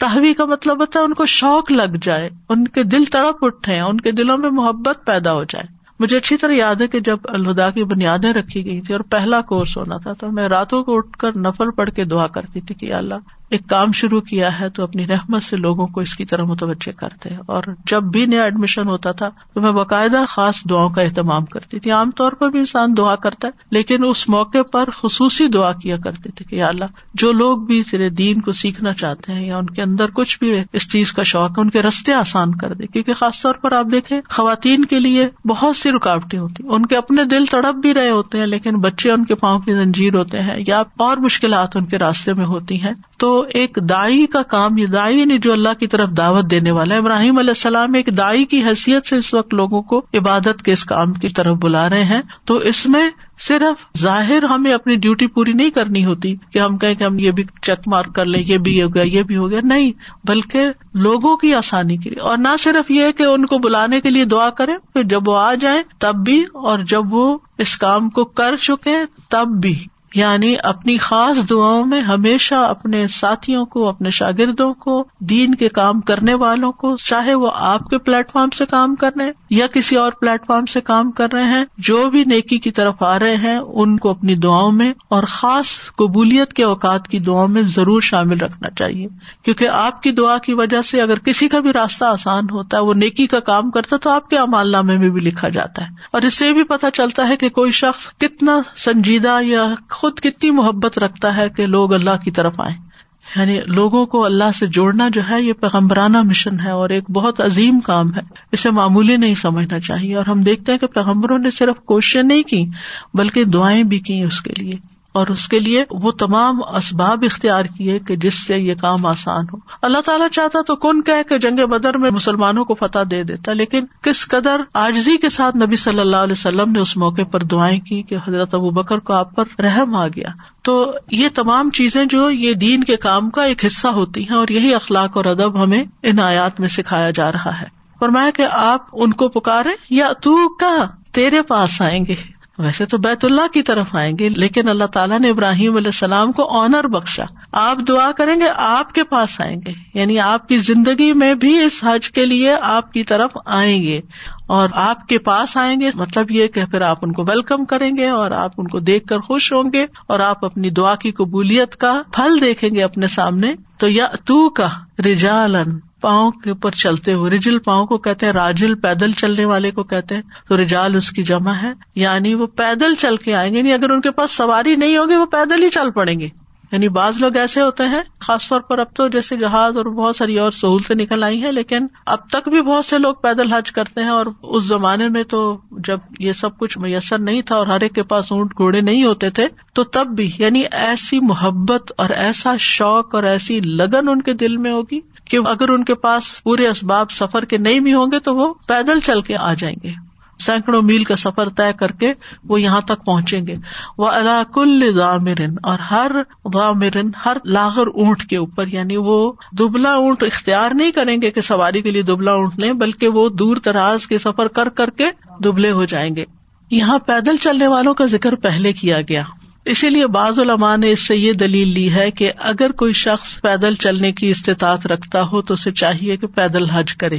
[0.00, 3.80] تحوی کا مطلب ہوتا ہے ان کو شوق لگ جائے، ان کے دل تڑپ اٹھے
[3.80, 5.66] ان کے دلوں میں محبت پیدا ہو جائے۔
[6.00, 9.40] مجھے اچھی طرح یاد ہے کہ جب الہدا کی بنیادیں رکھی گئی تھی اور پہلا
[9.40, 12.74] کورس ہونا تھا تو میں راتوں کو اٹھ کر نفل پڑھ کے دعا کرتی تھی
[12.74, 13.14] کہ اللہ
[13.50, 16.92] ایک کام شروع کیا ہے تو اپنی رحمت سے لوگوں کو اس کی طرح متوجہ
[16.92, 21.44] کرتے اور جب بھی نیا ایڈمیشن ہوتا تھا تو میں باقاعدہ خاص دعاؤں کا اہتمام
[21.44, 25.48] کرتی تھی۔ عام طور پر بھی انسان دعا کرتا ہے، لیکن اس موقع پر خصوصی
[25.48, 26.84] دعا کیا کرتے تھے کہ اللہ،
[27.14, 30.54] جو لوگ بھی تیرے دین کو سیکھنا چاہتے ہیں یا ان کے اندر کچھ بھی
[30.72, 33.72] اس چیز کا شوق ہے، ان کے رستے آسان کر دے۔ کیونکہ خاص طور پر
[33.72, 37.94] آپ دیکھیں، خواتین کے لیے بہت سی رکاوٹیں ہوتی ان کے اپنے دل تڑپ بھی
[37.94, 41.76] رہے ہوتے ہیں، لیکن بچے ان کے پاؤں کی زنجیر ہوتے ہیں یا اور مشکلات
[41.76, 45.52] ان کے راستے میں ہوتی ہیں۔ تو ایک دائی کا کام، یہ دائی نہیں جو
[45.52, 49.16] اللہ کی طرف دعوت دینے والا ہے۔ ابراہیم علیہ السلام ایک دائی کی حیثیت سے
[49.16, 52.86] اس وقت لوگوں کو عبادت کے اس کام کی طرف بلا رہے ہیں۔ تو اس
[52.86, 57.18] میں صرف ظاہر ہمیں اپنی ڈیوٹی پوری نہیں کرنی ہوتی کہ ہم کہیں کہ ہم
[57.18, 59.92] یہ بھی چیک مارک کر لیں، یہ بھی ہو گیا، یہ بھی ہو گیا۔ نہیں،
[60.24, 64.10] بلکہ لوگوں کی آسانی کے لیے۔ اور نہ صرف یہ کہ ان کو بلانے کے
[64.10, 68.10] لیے دعا کریں، پھر جب وہ آ جائیں، تب بھی اور جب وہ اس کام
[68.10, 68.96] کو کر چکے
[69.28, 75.54] تب بھی۔ یعنی اپنی خاص دعاؤں میں ہمیشہ اپنے ساتھیوں کو، اپنے شاگردوں کو، دین
[75.54, 79.24] کے کام کرنے والوں کو، چاہے وہ آپ کے پلیٹ فارم سے کام کر رہے
[79.24, 82.70] ہیں یا کسی اور پلیٹ فارم سے کام کر رہے ہیں، جو بھی نیکی کی
[82.70, 87.18] طرف آ رہے ہیں، ان کو اپنی دعاؤں میں اور خاص قبولیت کے اوقات کی
[87.18, 89.06] دعاؤں میں ضرور شامل رکھنا چاہیے۔
[89.44, 92.82] کیونکہ آپ کی دعا کی وجہ سے اگر کسی کا بھی راستہ آسان ہوتا ہے،
[92.82, 95.88] وہ نیکی کا کام کرتا تو آپ کے امال نامے میں بھی لکھا جاتا ہے۔
[96.12, 99.66] اور اس سے بھی پتا چلتا ہے کہ کوئی شخص کتنا سنجیدہ یا
[100.00, 102.90] خود کتنی محبت رکھتا ہے کہ لوگ اللہ کی طرف آئے
[103.36, 107.40] یعنی لوگوں کو اللہ سے جوڑنا جو ہے، یہ پیغمبرانہ مشن ہے اور ایک بہت
[107.40, 108.20] عظیم کام ہے۔
[108.52, 112.42] اسے معمولی نہیں سمجھنا چاہیے اور ہم دیکھتے ہیں کہ پیغمبروں نے صرف کوششیں نہیں
[112.42, 112.66] کی،
[113.14, 114.74] بلکہ دعائیں بھی کی اس کے لیے۔
[115.12, 119.44] اور اس کے لیے وہ تمام اسباب اختیار کیے کہ جس سے یہ کام آسان
[119.52, 123.52] ہو۔ اللہ تعالیٰ چاہتا تو کن کہ جنگ بدر میں مسلمانوں کو فتح دے دیتا،
[123.52, 127.40] لیکن کس قدر آجزی کے ساتھ نبی صلی اللہ علیہ وسلم نے اس موقع پر
[127.40, 130.28] دعائیں کی کہ حضرت ابو بکر کو آپ پر رحم آ گیا۔
[130.62, 134.48] تو یہ تمام چیزیں جو یہ دین کے کام کا ایک حصہ ہوتی ہیں اور
[134.48, 137.66] یہی اخلاق اور ادب ہمیں ان آیات میں سکھایا جا رہا ہے۔
[137.98, 140.76] اور میں کہ آپ ان کو پکارے یا تو کا
[141.12, 145.20] تیرے پاس آئیں گے۔ ویسے تو بیت اللہ کی طرف آئیں گے، لیکن اللہ تعالیٰ
[145.20, 149.56] نے ابراہیم علیہ السلام کو آنر بخشا۔ آپ دعا کریں گے، آپ کے پاس آئیں
[149.66, 153.82] گے۔ یعنی آپ کی زندگی میں بھی اس حج کے لیے آپ کی طرف آئیں
[153.82, 154.00] گے
[154.46, 157.90] اور آپ کے پاس آئیں گے۔ مطلب یہ کہ پھر آپ ان کو ویلکم کریں
[157.96, 161.12] گے اور آپ ان کو دیکھ کر خوش ہوں گے اور آپ اپنی دعا کی
[161.12, 164.68] قبولیت کا پھل دیکھیں گے اپنے سامنے۔ تو یا تو کا
[164.98, 169.70] رجالن پاؤں کے اوپر چلتے ہوئے، رجل پاؤں کو کہتے ہیں، راجل پیدل چلنے والے
[169.70, 173.52] کو کہتے ہیں، تو رجال اس کی جمع ہے۔ یعنی وہ پیدل چل کے آئیں
[173.52, 176.28] گے یعنی اگر ان کے پاس سواری نہیں ہوگی، وہ پیدل ہی چل پڑیں گے۔
[176.72, 180.16] یعنی بعض لوگ ایسے ہوتے ہیں، خاص طور پر اب تو جیسے جہاز اور بہت
[180.16, 183.72] ساری اور سہولتیں نکل آئی ہیں، لیکن اب تک بھی بہت سے لوگ پیدل حج
[183.72, 187.66] کرتے ہیں اور اس زمانے میں تو جب یہ سب کچھ میسر نہیں تھا اور
[187.66, 191.92] ہر ایک کے پاس اونٹ گھوڑے نہیں ہوتے تھے، تو تب بھی یعنی ایسی محبت
[191.98, 195.00] اور ایسا شوق اور ایسی لگن ان کے دل میں ہوگی
[195.30, 198.54] کہ اگر ان کے پاس پورے اسباب سفر کے نہیں بھی ہوں گے تو وہ
[198.66, 202.08] پیدل چل کے آ جائیں گے۔ سینکڑوں میل کا سفر طے کر کے
[202.44, 203.54] وہ یہاں تک پہنچیں گے۔
[203.98, 204.58] وہ اللہ
[204.96, 206.10] غامرن اور ہر
[206.44, 211.40] غامرن ہر لاغر اونٹ کے اوپر یعنی وہ دبلا اونٹ اختیار نہیں کریں گے کہ
[211.40, 215.06] سواری کے لیے دبلا اونٹ لیں بلکہ وہ دور دراز کے سفر کر کر کے
[215.44, 216.24] دبلے ہو جائیں گے۔
[216.70, 219.22] یہاں پیدل چلنے والوں کا ذکر پہلے کیا گیا۔
[219.64, 223.40] اسی لیے بعض علماء نے اس سے یہ دلیل لی ہے کہ اگر کوئی شخص
[223.40, 227.18] پیدل چلنے کی استطاعت رکھتا ہو تو اسے چاہیے کہ پیدل حج کرے۔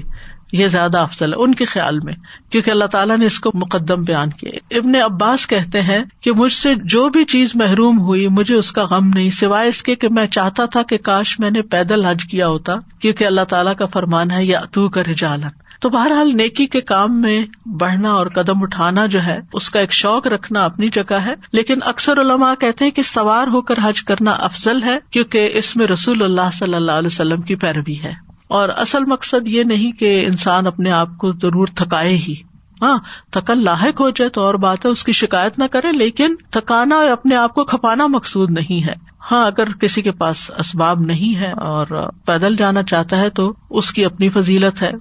[0.53, 2.13] یہ زیادہ افضل ہے ان کے خیال میں،
[2.49, 6.53] کیونکہ اللہ تعالیٰ نے اس کو مقدم بیان کیا۔ ابن عباس کہتے ہیں کہ مجھ
[6.53, 10.09] سے جو بھی چیز محروم ہوئی، مجھے اس کا غم نہیں، سوائے اس کے کہ
[10.09, 13.85] میں چاہتا تھا کہ کاش میں نے پیدل حج کیا ہوتا، کیونکہ اللہ تعالیٰ کا
[13.85, 15.47] فرمان ہے یا تو کا رجالن
[15.81, 19.91] تو بہرحال نیکی کے کام میں بڑھنا اور قدم اٹھانا جو ہے، اس کا ایک
[19.91, 24.03] شوق رکھنا اپنی جگہ ہے۔ لیکن اکثر علماء کہتے ہیں کہ سوار ہو کر حج
[24.03, 28.11] کرنا افضل ہے، کیونکہ اس میں رسول اللہ صلی اللہ علیہ وسلم کی پیروی ہے۔
[28.47, 32.33] اور اصل مقصد یہ نہیں کہ انسان اپنے آپ کو ضرور تھکائے ہی۔
[32.81, 32.99] ہاں
[33.31, 36.95] تھکن لاحق ہو جائے تو اور بات ہے اس کی شکایت نہ کرے، لیکن تھکانا
[36.95, 38.93] اور اپنے آپ کو کھپانا مقصود نہیں ہے۔
[39.31, 43.91] ہاں اگر کسی کے پاس اسباب نہیں ہے اور پیدل جانا چاہتا ہے تو اس
[43.91, 44.91] کی اپنی فضیلت ہے۔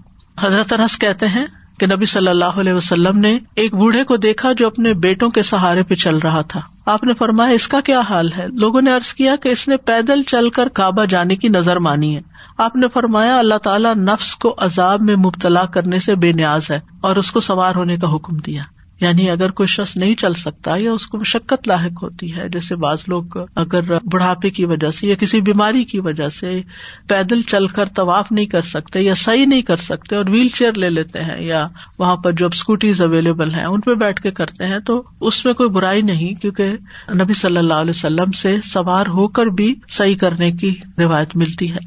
[0.40, 1.44] حضرت انس کہتے ہیں
[1.80, 5.42] کہ نبی صلی اللہ علیہ وسلم نے ایک بوڑھے کو دیکھا جو اپنے بیٹوں کے
[5.42, 8.94] سہارے پہ چل رہا تھا۔ آپ نے فرمایا، اس کا کیا حال ہے؟ لوگوں نے
[8.94, 12.20] ارض کیا کہ اس نے پیدل چل کر کعبہ جانے کی نظر مانی ہے۔
[12.58, 16.80] آپ نے فرمایا، اللہ تعالیٰ نفس کو عذاب میں مبتلا کرنے سے بے نیاز ہے
[17.00, 18.62] اور اس کو سوار ہونے کا حکم دیا۔
[19.00, 22.76] یعنی اگر کوئی شخص نہیں چل سکتا، یا اس کو مشقت لاحق ہوتی ہے، جیسے
[22.76, 26.60] بعض لوگ اگر بڑھاپے کی وجہ سے یا کسی بیماری کی وجہ سے
[27.08, 30.72] پیدل چل کر طواف نہیں کر سکتے یا صحیح نہیں کر سکتے اور ویل چیئر
[30.72, 31.66] لے لیتے ہیں یا
[31.98, 35.54] وہاں پر جو اسکوٹیز اویلیبل ہیں، ان پہ بیٹھ کے کرتے ہیں، تو اس میں
[35.54, 36.72] کوئی برائی نہیں، کیونکہ
[37.14, 41.72] نبی صلی اللہ علیہ وسلم سے سوار ہو کر بھی صحیح کرنے کی روایت ملتی
[41.72, 41.78] ہے۔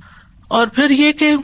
[0.47, 1.35] اور پھر یہ کہ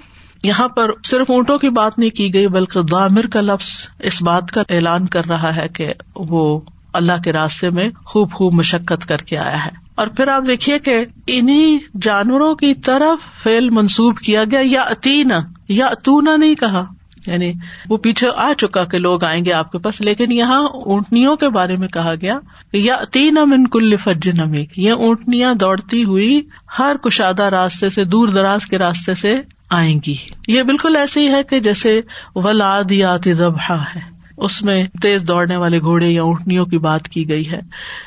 [0.43, 4.51] یہاں پر صرف اونٹوں کی بات نہیں کی گئی، بلکہ دامر کا لفظ اس بات
[4.51, 6.59] کا اعلان کر رہا ہے کہ وہ
[6.93, 10.79] اللہ کے راستے میں خوب خوب مشقت کر کے آیا ہے۔ اور پھر آپ دیکھیے
[10.79, 16.85] کہ انہیں جانوروں کی طرف فیل منسوب کیا گیا یا اتینا یا اتونا نہیں کہا۔
[17.27, 17.53] یعنی
[17.89, 21.49] وہ پیچھے آ چکا کہ لوگ آئیں گے آپ کے پاس، لیکن یہاں اونٹنیوں کے
[21.49, 22.39] بارے میں کہا گیا
[22.73, 26.41] یا تین امن کل فج نمی یہ اونٹنیاں دوڑتی ہوئی
[26.79, 29.35] ہر کشادہ راستے سے، دور دراز کے راستے سے
[29.69, 30.15] آئیں گی۔
[30.47, 32.01] یہ بالکل ایسے ہی ہے کہ جیسے
[32.35, 37.51] ولادیات ذبح ہے۔ اس میں تیز دوڑنے والے گھوڑے یا اونٹنیوں کی بات کی گئی
[37.51, 37.59] ہے۔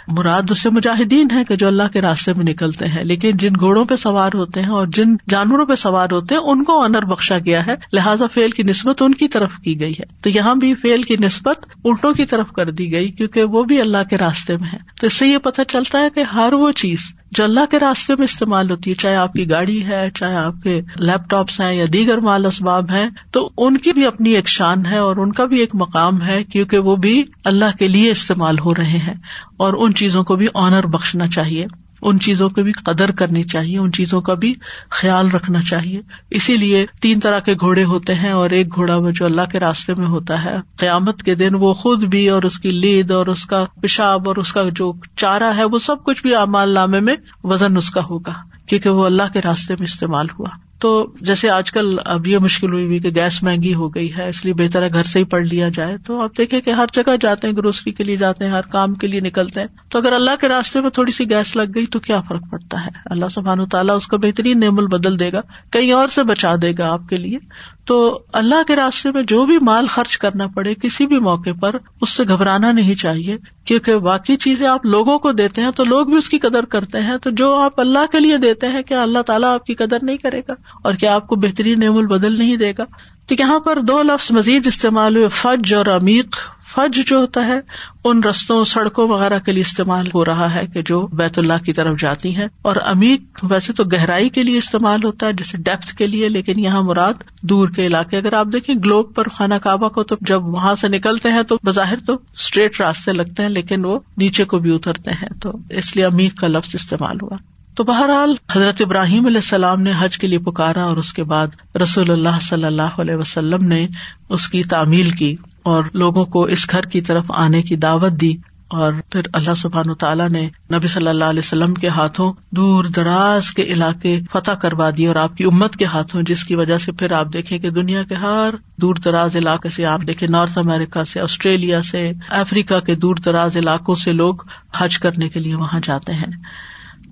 [0.09, 3.51] مراد اس سے مجاہدین ہے کہ جو اللہ کے راستے میں نکلتے ہیں۔ لیکن جن
[3.61, 7.03] گھوڑوں پہ سوار ہوتے ہیں اور جن جانوروں پہ سوار ہوتے ہیں، ان کو انر
[7.03, 10.55] بخشا گیا ہے۔ لہٰذا فیل کی نسبت ان کی طرف کی گئی ہے۔ تو یہاں
[10.55, 14.19] بھی فیل کی نسبت اونٹوں کی طرف کر دی گئی، کیونکہ وہ بھی اللہ کے
[14.19, 16.99] راستے میں ہے تو اس سے یہ پتہ چلتا ہے کہ ہر وہ چیز
[17.35, 20.55] جو اللہ کے راستے میں استعمال ہوتی ہے، چاہے آپ کی گاڑی ہے، چاہے آپ
[20.63, 24.49] کے لیپ ٹاپس ہیں یا دیگر مال اسباب ہیں، تو ان کی بھی اپنی ایک
[24.49, 28.11] شان ہے اور ان کا بھی ایک مقام ہے، کیونکہ وہ بھی اللہ کے لیے
[28.11, 29.15] استعمال ہو رہے ہیں
[29.57, 31.67] اور ان چیزوں کو بھی آنر بخشنا چاہیے۔
[32.03, 34.55] ان چیزوں کی بھی قدر کرنی چاہیے، ان چیزوں کا بھی
[34.91, 39.11] خیال رکھنا چاہیے۔ اسی لیے تین طرح کے گھوڑے ہوتے ہیں اور ایک گھوڑا وہ
[39.11, 42.59] جو اللہ کے راستے میں ہوتا ہے۔ قیامت کے دن وہ خود بھی اور اس
[42.59, 46.23] کی لید اور اس کا پیشاب اور اس کا جو چارہ ہے وہ سب کچھ
[46.23, 48.33] بھی امال نامے میں وزن اس کا ہوگا،
[48.67, 52.73] کیونکہ وہ اللہ کے راستے میں استعمال ہوا۔ تو جیسے آج کل اب یہ مشکل
[52.73, 55.25] ہوئی ہوئی کہ گیس مہنگی ہو گئی ہے، اس لیے بہتر ہے گھر سے ہی
[55.25, 58.45] پڑھ لیا جائے۔ تو آپ دیکھیں کہ ہر جگہ جاتے ہیں گروسری کے لیے جاتے
[58.45, 61.31] ہیں، ہر کام کے لیے نکلتے ہیں۔ تو اگر اللہ کے راستے میں تھوڑی سی
[61.31, 64.61] گیس لگ گئی تو کیا فرق پڑتا ہے؟ اللہ سبحان و تعالیٰ اس کا بہترین
[64.61, 65.41] نعمل بدل دے گا،
[65.73, 67.39] کہیں اور سے بچا دے گا آپ کے لیے۔
[67.85, 71.77] تو اللہ کے راستے میں جو بھی مال خرچ کرنا پڑے کسی بھی موقع پر،
[72.01, 76.07] اس سے گھبرانا نہیں چاہیے، کیونکہ باقی چیزیں آپ لوگوں کو دیتے ہیں تو لوگ
[76.07, 79.03] بھی اس کی قدر کرتے ہیں۔ تو جو آپ اللہ کے لیے دیتے ہیں، کیا
[79.03, 80.53] اللہ تعالیٰ آپ کی قدر نہیں کرے گا؟
[80.85, 82.85] اور کیا آپ کو بہترین نعم البدل نہیں دے گا؟
[83.27, 87.61] تو یہاں پر دو لفظ مزید استعمال ہوئے، فج اور عمیق۔ فج جو ہوتا ہے،
[88.05, 91.73] ان رستوں، سڑکوں وغیرہ کے لیے استعمال ہو رہا ہے کہ جو بیت اللہ کی
[91.73, 95.95] طرف جاتی ہیں۔ اور عمیق ویسے تو گہرائی کے لیے استعمال ہوتا ہے، جیسے ڈیپتھ
[95.95, 99.89] کے لیے، لیکن یہاں مراد دور کے علاقے۔ اگر آپ دیکھیں گلوب پر خانہ کعبہ
[99.89, 103.85] کو، تو جب وہاں سے نکلتے ہیں تو بظاہر تو اسٹریٹ راستے لگتے ہیں، لیکن
[103.85, 107.37] وہ نیچے کو بھی اترتے ہیں۔ تو اس لیے عمیق کا لفظ استعمال ہوا۔
[107.75, 111.77] تو بہرحال حضرت ابراہیم علیہ السلام نے حج کے لیے پکارا اور اس کے بعد
[111.83, 113.87] رسول اللہ صلی اللہ علیہ وسلم نے
[114.29, 118.37] اس کی تعمیل کی اور لوگوں کو اس گھر کی طرف آنے کی دعوت دی
[118.69, 122.85] اور پھر اللہ سبحان و تعالیٰ نے نبی صلی اللہ علیہ وسلم کے ہاتھوں دور
[122.85, 126.77] دراز کے علاقے فتح کروا دیے اور آپ کی امت کے ہاتھوں، جس کی وجہ
[126.77, 130.59] سے پھر آپ دیکھیں کہ دنیا کے ہر دور دراز علاقے سے آپ دیکھیں، نارتھ
[130.59, 134.35] امیرکا سے، آسٹریلیا سے، افریقہ کے دور دراز علاقوں سے لوگ
[134.77, 136.31] حج کرنے کے لیے وہاں جاتے ہیں۔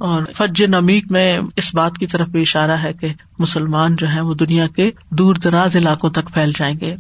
[0.00, 3.08] اور فج نمیک میں اس بات کی طرف بھی اشارہ ہے کہ
[3.38, 6.96] مسلمان جو ہے وہ دنیا کے دور دراز علاقوں تک پھیل جائیں گے۔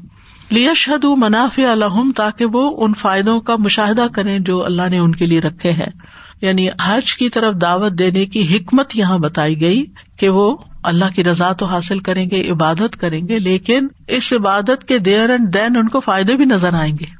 [0.50, 5.26] لیشہد منافع الحم تاکہ وہ ان فائدوں کا مشاہدہ کریں جو اللہ نے ان کے
[5.26, 9.84] لیے رکھے ہیں۔ یعنی حج کی طرف دعوت دینے کی حکمت یہاں بتائی گئی
[10.18, 14.84] کہ وہ اللہ کی رضا تو حاصل کریں گے، عبادت کریں گے، لیکن اس عبادت
[14.88, 17.19] کے دیر اینڈ دین ان کو فائدے بھی نظر آئیں گے۔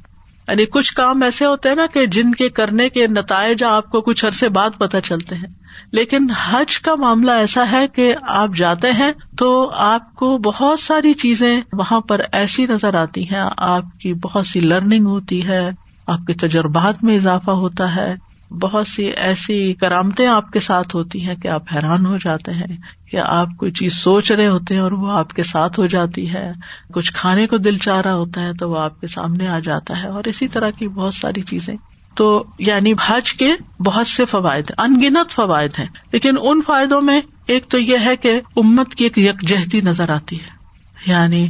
[0.51, 4.01] یعنی کچھ کام ایسے ہوتے ہیں نا کہ جن کے کرنے کے نتائج آپ کو
[4.01, 5.47] کچھ عرصے بعد پتہ چلتے ہیں۔
[5.91, 11.13] لیکن حج کا معاملہ ایسا ہے کہ آپ جاتے ہیں تو آپ کو بہت ساری
[11.13, 15.69] چیزیں وہاں پر ایسی نظر آتی ہیں۔ آپ کی بہت سی لرننگ ہوتی ہے،
[16.07, 21.27] آپ کے تجربات میں اضافہ ہوتا ہے۔ بہت سی ایسی کرامتیں آپ کے ساتھ ہوتی
[21.27, 22.77] ہیں کہ آپ حیران ہو جاتے ہیں
[23.11, 26.33] کہ آپ کوئی چیز سوچ رہے ہوتے ہیں اور وہ آپ کے ساتھ ہو جاتی
[26.33, 26.51] ہے۔
[26.93, 30.03] کچھ کھانے کو دل چاہ رہا ہوتا ہے تو وہ آپ کے سامنے آ جاتا
[30.03, 31.75] ہے اور اسی طرح کی بہت ساری چیزیں۔
[32.15, 33.53] تو یعنی حج کے
[33.85, 38.41] بہت سے فوائد، انگنت فوائد ہیں، لیکن ان فائدوں میں ایک تو یہ ہے کہ
[38.55, 40.60] امت کی ایک یکجہتی نظر آتی ہے۔
[41.07, 41.47] یعنی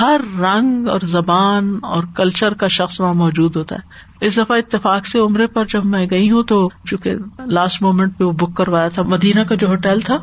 [0.00, 5.06] ہر رنگ اور زبان اور کلچر کا شخص وہاں موجود ہوتا ہے۔ اس دفعہ اتفاق
[5.06, 7.14] سے عمرے پر جب میں گئی ہوں تو چونکہ
[7.46, 10.14] لاسٹ مومنٹ پہ وہ بک کروایا تھا، مدینہ کا جو ہوٹل تھا،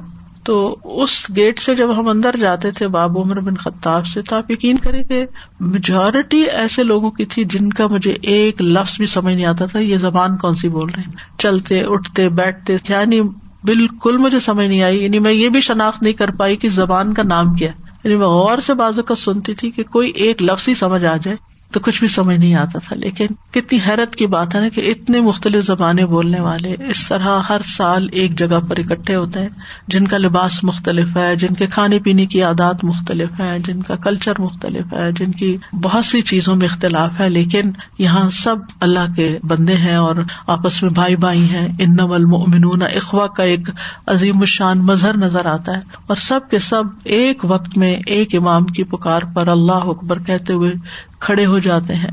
[0.44, 4.38] تو اس گیٹ سے جب ہم اندر جاتے تھے، باب عمر بن خطاب سے تو
[4.38, 5.26] آپ یقین کریں کہ
[5.60, 9.80] میجورٹی ایسے لوگوں کی تھی جن کا مجھے ایک لفظ بھی سمجھ نہیں آتا تھا،
[9.80, 13.22] یہ زبان کون سی بول رہے ہیں۔ چلتے، اٹھتے، بیٹھتے یعنی
[13.64, 17.14] بالکل مجھے سمجھ نہیں آئی یعنی میں یہ بھی شناخت نہیں کر پائی کہ زبان
[17.14, 20.44] کا نام کیا ہے۔ یعنی میں غور سے بازو کا سنتی تھی کہ کوئی ایک
[20.44, 21.36] لفظ ہی سمجھ آ جائے
[21.72, 24.82] تو کچھ بھی سمجھ نہیں آتا تھا، لیکن کتنی حیرت کی بات ہے نا کہ
[24.82, 29.50] اتنے مختلف زبانیں بولنے والے اس طرح ہر سال ایک جگہ پر اکٹھے ہوتے ہیں،
[29.88, 33.96] جن کا لباس مختلف ہے، جن کے کھانے پینے کی عادات مختلف ہے جن کا
[33.96, 37.62] کلچر مختلف ہے، جن کی بہت سی چیزوں میں اختلاف ہے، لیکن
[38.00, 40.16] یہاں سب اللہ کے بندے ہیں اور
[40.48, 43.70] آپس میں بھائی بھائی ہیں۔ ان نول مومنون اخوا کا ایک
[44.08, 48.66] عظیم الشان مظہر نظر آتا ہے۔ اور سب کے سب ایک وقت میں ایک امام
[48.66, 50.72] کی پکار پر اللہ اکبر کہتے ہوئے
[51.20, 52.10] کھڑے ہو جاتے ہیں۔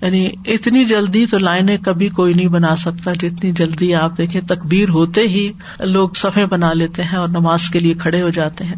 [0.00, 4.88] یعنی اتنی جلدی تو لائنیں کبھی کوئی نہیں بنا سکتا جتنی جلدی آپ دیکھیں، تکبیر
[4.88, 8.74] ہوتے ہی لوگ صفے بنا لیتے ہیں اور نماز کے لیے کھڑے ہو جاتے ہیں۔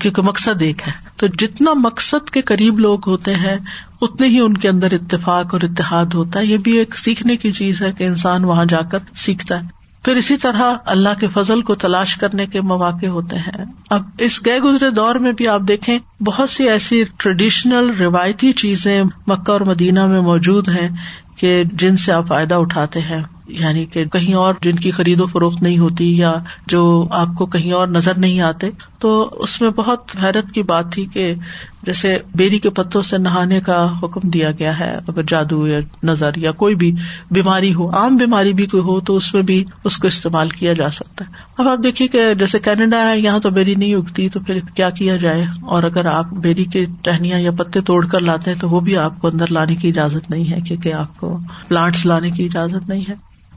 [0.00, 3.56] کیونکہ مقصد ایک ہے۔ تو جتنا مقصد کے قریب لوگ ہوتے ہیں،
[4.00, 7.52] اتنے ہی ان کے اندر اتفاق اور اتحاد ہوتا ہے۔ یہ بھی ایک سیکھنے کی
[7.52, 11.62] چیز ہے کہ انسان وہاں جا کر سیکھتا ہے۔ پھر اسی طرح اللہ کے فضل
[11.62, 15.60] کو تلاش کرنے کے مواقع ہوتے ہیں۔ اب اس گئے گزرے دور میں بھی آپ
[15.68, 20.88] دیکھیں، بہت سی ایسی ٹریڈیشنل روایتی چیزیں مکہ اور مدینہ میں موجود ہیں
[21.36, 25.26] کہ جن سے آپ فائدہ اٹھاتے ہیں۔ یعنی کہ کہیں اور جن کی خرید و
[25.26, 26.32] فروخت نہیں ہوتی یا
[26.66, 28.70] جو آپ کو کہیں اور نظر نہیں آتے
[29.04, 31.34] تو اس میں بہت حیرت کی بات تھی کہ
[31.82, 36.30] جیسے بیری کے پتوں سے نہانے کا حکم دیا گیا ہے، اگر جادو یا نظر
[36.36, 36.92] یا کوئی بھی
[37.30, 40.72] بیماری ہو، عام بیماری بھی کوئی ہو تو اس میں بھی اس کو استعمال کیا
[40.72, 44.28] جا سکتا ہے۔ اب آپ دیکھیے کہ جیسے کینیڈا ہے، یہاں تو بیری نہیں اگتی،
[44.28, 48.20] تو پھر کیا کیا جائے؟ اور اگر آپ بیری کے ٹہنیاں یا پتے توڑ کر
[48.20, 51.20] لاتے ہیں تو وہ بھی آپ کو اندر لانے کی اجازت نہیں ہے، کیونکہ آپ
[51.20, 51.38] کو
[51.68, 53.14] پلانٹس لانے کی اجازت نہیں ہے۔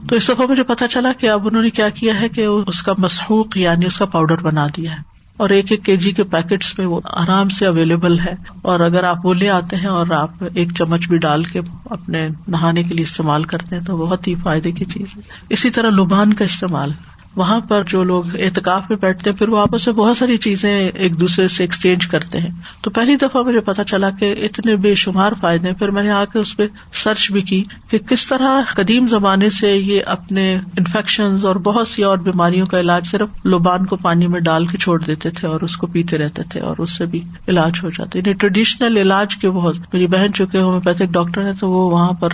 [0.08, 2.82] تو اس دفعہ مجھے پتا چلا کہ اب انہوں نے کیا کیا ہے کہ اس
[2.82, 6.24] کا مسحوق یعنی اس کا پاؤڈر بنا دیا ہے۔ اور ایک ایک کے جی کے
[6.24, 10.06] پیکٹس میں وہ آرام سے اویلیبل ہے اور اگر آپ وہ لے آتے ہیں اور
[10.10, 14.28] آپ ایک چمچ بھی ڈال کے اپنے نہانے کے لیے استعمال کرتے ہیں تو بہت
[14.28, 16.92] ہی فائدے کی چیز ہے۔ اسی طرح لبان کا استعمال۔
[17.38, 20.88] وہاں پر جو لوگ اعتکاف میں بیٹھتے ہیں، پھر وہ آپس میں بہت ساری چیزیں
[20.88, 24.94] ایک دوسرے سے ایکسچینج کرتے ہیں۔ تو پہلی دفعہ مجھے پتا چلا کہ اتنے بے
[24.94, 28.60] شمار فائدے پھر میں نے آ کے اس پہ سرچ بھی کی کہ کس طرح
[28.74, 33.84] قدیم زمانے سے یہ اپنے انفیکشن اور بہت سی اور بیماریوں کا علاج صرف لوبان
[33.84, 36.76] کو پانی میں ڈال کے چھوڑ دیتے تھے اور اس کو پیتے رہتے تھے اور
[36.78, 41.12] اس سے بھی علاج ہو جاتے یعنی ٹریڈیشنل علاج کے بہت، میری بہن چونکہ ہومیوپیتھک
[41.12, 42.28] ڈاکٹر ہے تو وہ وہاں پر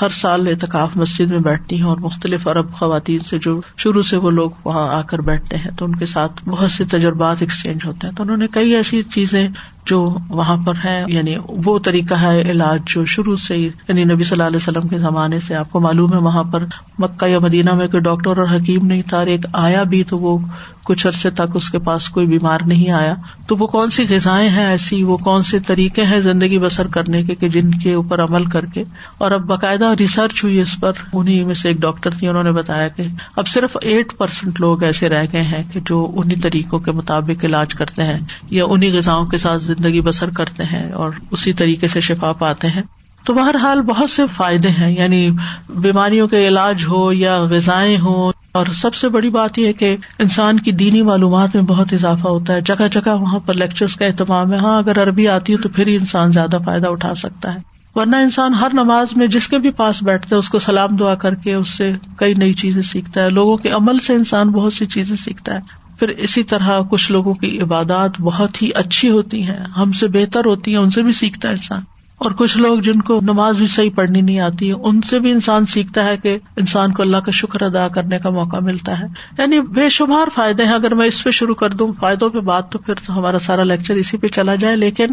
[0.00, 4.16] ہر سال اعتکاف مسجد میں بیٹھتی ہیں اور مختلف عرب خواتین سے جو شروع سے
[4.16, 7.80] وہ لوگ وہاں آ کر بیٹھتے ہیں تو ان کے ساتھ بہت سے تجربات ایکسچینج
[7.84, 9.48] ہوتے ہیں۔ تو انہوں نے کئی ایسی چیزیں
[9.90, 10.00] جو
[10.30, 14.48] وہاں پر ہے یعنی وہ طریقہ ہے علاج جو شروع سے یعنی نبی صلی اللہ
[14.48, 16.64] علیہ وسلم کے زمانے سے آپ کو معلوم ہے، وہاں پر
[16.98, 20.18] مکہ یا مدینہ میں کوئی ڈاکٹر اور حکیم نہیں تھا، اور ایک آیا بھی تو
[20.18, 20.38] وہ
[20.84, 23.14] کچھ عرصے تک اس کے پاس کوئی بیمار نہیں آیا۔
[23.46, 27.22] تو وہ کون سی غذائیں ہیں ایسی؟ وہ کون سے طریقے ہیں زندگی بسر کرنے
[27.22, 28.84] کے، کہ جن کے اوپر عمل کر کے؟
[29.18, 32.50] اور اب باقاعدہ ریسرچ ہوئی اس پر انہیں میں سے ایک ڈاکٹر تھی، انہوں نے
[32.50, 36.78] بتایا کہ اب صرف ایٹ پرسینٹ لوگ ایسے رہ گئے ہیں کہ جو انہیں طریقوں
[36.78, 38.18] کے مطابق علاج کرتے ہیں،
[38.50, 42.68] یا انہیں غذاؤں کے ساتھ زندگی بسر کرتے ہیں اور اسی طریقے سے شفا پاتے
[42.68, 42.82] ہیں۔
[43.24, 45.30] تو بہرحال بہت سے فائدے ہیں یعنی
[45.68, 50.60] بیماریوں کے علاج ہو یا غذائیں ہوں۔ اور سب سے بڑی بات یہ کہ انسان
[50.60, 54.52] کی دینی معلومات میں بہت اضافہ ہوتا ہے۔ جگہ جگہ وہاں پر لیکچر کا اہتمام
[54.52, 57.58] ہے۔ ہاں اگر عربی آتی ہے تو پھر ہی انسان زیادہ فائدہ اٹھا سکتا ہے۔
[57.94, 61.14] ورنہ انسان ہر نماز میں جس کے بھی پاس بیٹھتا ہے، اس کو سلام دعا
[61.14, 64.72] کر کے اس سے کئی نئی چیزیں سیکھتا ہے۔ لوگوں کے عمل سے انسان بہت
[64.72, 69.42] سی چیزیں سیکھتا ہے۔ پھر اسی طرح کچھ لوگوں کی عبادات بہت ہی اچھی ہوتی
[69.42, 71.80] ہیں، ہم سے بہتر ہوتی ہیں، ان سے بھی سیکھتا ہے انسان۔
[72.18, 75.32] اور کچھ لوگ جن کو نماز بھی صحیح پڑھنی نہیں آتی ہے ان سے بھی
[75.32, 79.04] انسان سیکھتا ہے کہ انسان کو اللہ کا شکر ادا کرنے کا موقع ملتا ہے۔
[79.38, 82.72] یعنی بے شمار فائدے ہیں۔ اگر میں اس پہ شروع کر دوں، فائدوں پہ بات
[82.72, 85.06] تو پھر ہمارا سارا لیکچر اسی پہ چلا جائے۔ لیکن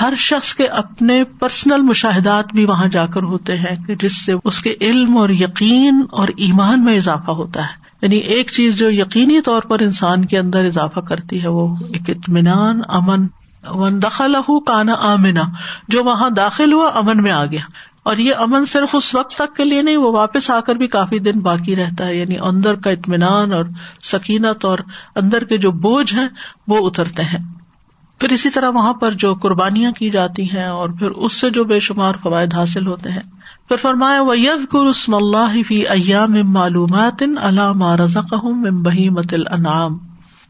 [0.00, 4.32] ہر شخص کے اپنے پرسنل مشاہدات بھی وہاں جا کر ہوتے ہیں کہ جس سے
[4.44, 8.90] اس کے علم اور یقین اور ایمان میں اضافہ ہوتا ہے۔ یعنی ایک چیز جو
[8.90, 13.26] یقینی طور پر انسان کے اندر اضافہ کرتی ہے وہ ایک اطمینان، امن
[13.66, 14.34] ون دخل
[14.66, 15.42] کانا آمنا،
[15.88, 17.60] جو وہاں داخل ہوا امن میں آ گیا۔
[18.02, 20.86] اور یہ امن صرف اس وقت تک کے لیے نہیں، وہ واپس آ کر بھی
[20.86, 23.64] کافی دن باقی رہتا ہے۔ یعنی اندر کا اطمینان اور
[24.02, 24.78] سکینت اور
[25.16, 26.28] اندر کے جو بوجھ ہیں،
[26.68, 27.38] وہ اترتے ہیں۔
[28.20, 31.64] پھر اسی طرح وہاں پر جو قربانیاں کی جاتی ہیں اور پھر اس سے جو
[31.64, 33.39] بے شمار فوائد حاصل ہوتے ہیں۔
[33.70, 38.34] پھر فرمایا وہ یز گرسم اللہ فی ایام معلومات علامہ رزق
[38.84, 39.98] بہیمت الانعام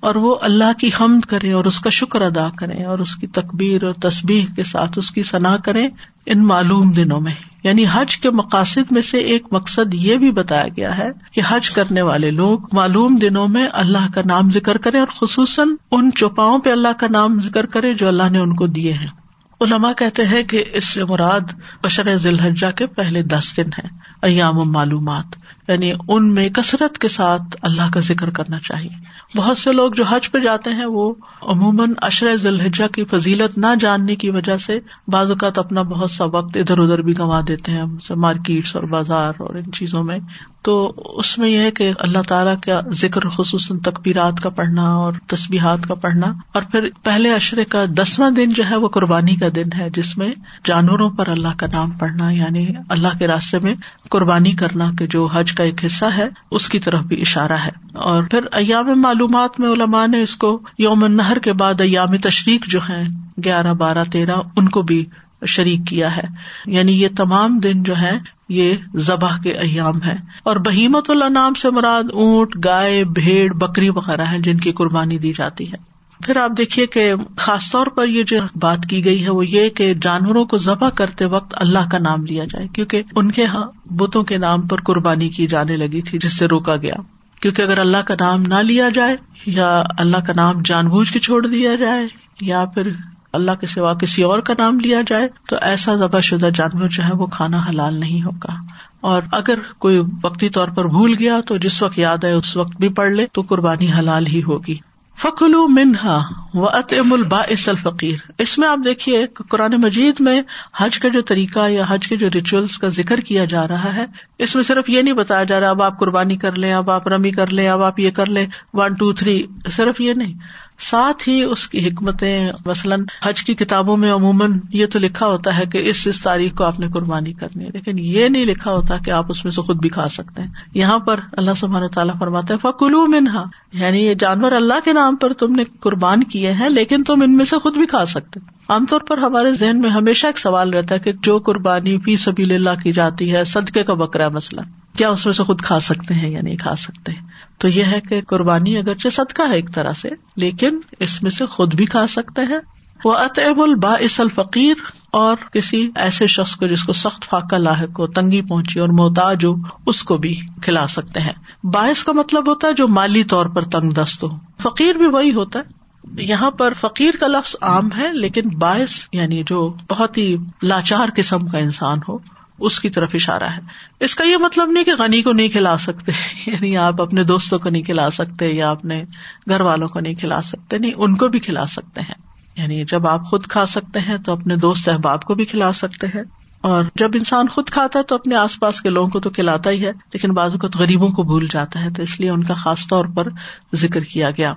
[0.00, 3.26] اور وہ اللہ کی حمد کرے اور اس کا شکر ادا کرے اور اس کی
[3.26, 5.82] تقبیر اور تصبیح کے ساتھ اس کی صنع کرے
[6.26, 10.68] ان معلوم دنوں میں۔ یعنی حج کے مقاصد میں سے ایک مقصد یہ بھی بتایا
[10.76, 14.98] گیا ہے کہ حج کرنے والے لوگ معلوم دنوں میں اللہ کا نام ذکر کرے
[14.98, 18.66] اور خصوصاً ان چوپاؤں پہ اللہ کا نام ذکر کرے جو اللہ نے ان کو
[18.66, 19.19] دیے ہیں۔
[19.60, 21.40] علما کہتے ہیں کہ اس سے مراد
[21.82, 23.88] بشر ذی الحجہ کے پہلے دس دن ہے
[24.22, 25.24] ایام معلومات۔
[25.70, 28.90] یعنی ان میں کثرت کے ساتھ اللہ کا ذکر کرنا چاہیے۔
[29.36, 33.66] بہت سے لوگ جو حج پہ جاتے ہیں، وہ عموماً اشر ذوالحجہ کی فضیلت نہ
[33.80, 37.72] جاننے کی وجہ سے بعض اوقات اپنا بہت سا وقت ادھر ادھر بھی گنوا دیتے
[37.72, 40.18] ہیں مارکیٹس اور بازار اور ان چیزوں میں۔
[40.62, 45.12] تو اس میں یہ ہے کہ اللہ تعالیٰ کا ذکر خصوصاً تقبیرات کا پڑھنا اور
[45.26, 49.46] تصبیحات کا پڑھنا۔ اور پھر پہلے اشرے کا دسواں دن جو ہے، وہ قربانی کا
[49.54, 50.32] دن ہے، جس میں
[50.64, 53.74] جانوروں پر اللہ کا نام پڑھنا یعنی اللہ کے راستے میں
[54.10, 57.70] قربانی کرنا کہ جو حج کا ایک حصہ ہے، اس کی طرف بھی اشارہ ہے۔
[57.94, 62.66] اور پھر ایام معلومات میں علماء نے اس کو یوم نہر کے بعد ایام تشریق
[62.66, 63.02] جو ہے
[63.44, 65.04] گیارہ، بارہ، تیرہ، ان کو بھی
[65.46, 66.22] شریک کیا ہے۔
[66.66, 68.18] یعنی یہ تمام دن جو ہے
[68.48, 73.88] یہ ذبح کے ایام ہے اور بہیمت اللہ نام سے مراد اونٹ، گائے، بھیڑ، بکری
[73.88, 75.89] وغیرہ ہے جن کی قربانی دی جاتی ہے۔
[76.24, 79.68] پھر آپ دیکھیے کہ خاص طور پر یہ جو بات کی گئی ہے وہ یہ
[79.68, 83.92] کہ جانوروں کو ذبح کرتے وقت اللہ کا نام لیا جائے، کیونکہ ان کے یہاں
[83.92, 86.94] بتوں کے نام پر قربانی کی جانے لگی تھی جس سے روکا گیا۔
[87.40, 91.18] کیونکہ اگر اللہ کا نام نہ لیا جائے یا اللہ کا نام جان بوجھ کے
[91.18, 92.06] چھوڑ دیا جائے
[92.40, 92.90] یا پھر
[93.32, 97.04] اللہ کے سوا کسی اور کا نام لیا جائے، تو ایسا ذبح شدہ جانور جو
[97.04, 98.52] ہے وہ کھانا حلال نہیں ہوگا۔
[99.00, 102.76] اور اگر کوئی وقتی طور پر بھول گیا تو جس وقت یاد ہے اس وقت
[102.76, 104.89] بھی پڑھ لے تو قربانی حلال ہی ہوگی۔
[105.22, 106.18] فکلو منہا
[106.54, 110.42] و اتم البا الفقیر اس میں آپ دیکھیے قرآن مجید میں
[110.80, 114.04] حج کا جو طریقہ یا حج کے جو ریچولس کا ذکر کیا جا رہا ہے،
[114.38, 117.08] اس میں صرف یہ نہیں بتایا جا رہا اب آپ قربانی کر لیں، اب آپ
[117.08, 120.34] رمی کر لیں، اب آپ یہ کر لیں ون ٹو تھری صرف یہ نہیں۔
[120.80, 125.58] ساتھ ہی اس کی حکمتیں، مثلاً حج کی کتابوں میں عموماً یہ تو لکھا ہوتا
[125.58, 128.72] ہے کہ اس اس تاریخ کو آپ نے قربانی کرنی ہے، لیکن یہ نہیں لکھا
[128.72, 131.86] ہوتا کہ آپ اس میں سے خود بھی کھا سکتے ہیں۔ یہاں پر اللہ سبحانہ
[131.86, 136.24] تعالیٰ فرماتا ہے فکلو منہا یعنی یہ جانور اللہ کے نام پر تم نے قربان
[136.24, 138.40] کیے ہیں، لیکن تم ان میں سے خود بھی کھا سکتے
[138.70, 142.16] عام طور پر ہمارے ذہن میں ہمیشہ ایک سوال رہتا ہے کہ جو قربانی فی
[142.16, 144.60] سبھی اللہ کی جاتی ہے، صدقے کا بکرا مسئلہ
[144.98, 147.12] کیا اس میں سے خود کھا سکتے ہیں یا نہیں کھا سکتے؟
[147.58, 151.46] تو یہ ہے کہ قربانی اگرچہ صدقہ ہے ایک طرح سے، لیکن اس میں سے
[151.46, 152.58] خود بھی کھا سکتے ہیں۔
[153.04, 154.74] وہ اطب الباعث الفقیر
[155.10, 159.46] اور کسی ایسے شخص کو جس کو سخت فاقہ لاحق ہو، تنگی پہنچی اور محتاج
[159.46, 159.54] ہو،
[159.86, 163.62] اس کو بھی کھلا سکتے ہیں۔ باعث کا مطلب ہوتا ہے جو مالی طور پر
[163.62, 164.28] تنگ دست ہو۔
[164.62, 165.79] فقیر بھی وہی ہوتا ہے
[166.18, 171.46] یہاں پر فقیر کا لفظ عام ہے، لیکن باعث یعنی جو بہت ہی لاچار قسم
[171.46, 172.18] کا انسان ہو،
[172.58, 173.60] اس کی طرف اشارہ ہے۔
[174.00, 176.12] اس کا یہ مطلب نہیں کہ غنی کو نہیں کھلا سکتے
[176.46, 179.04] یعنی آپ اپنے دوستوں کو نہیں کھلا سکتے یا اپنے
[179.48, 182.14] گھر والوں کو نہیں کھلا سکتے، نہیں، ان کو بھی کھلا سکتے ہیں۔
[182.56, 186.06] یعنی جب آپ خود کھا سکتے ہیں تو اپنے دوست احباب کو بھی کھلا سکتے
[186.06, 186.22] ہیں۔
[186.60, 189.70] اور جب انسان خود کھاتا ہے تو اپنے آس پاس کے لوگوں کو تو کھلاتا
[189.70, 192.54] ہی ہے، لیکن بعض اوقات غریبوں کو بھول جاتا ہے، تو اس لیے ان کا
[192.54, 193.28] خاص طور پر
[193.74, 194.52] ذکر کیا گیا۔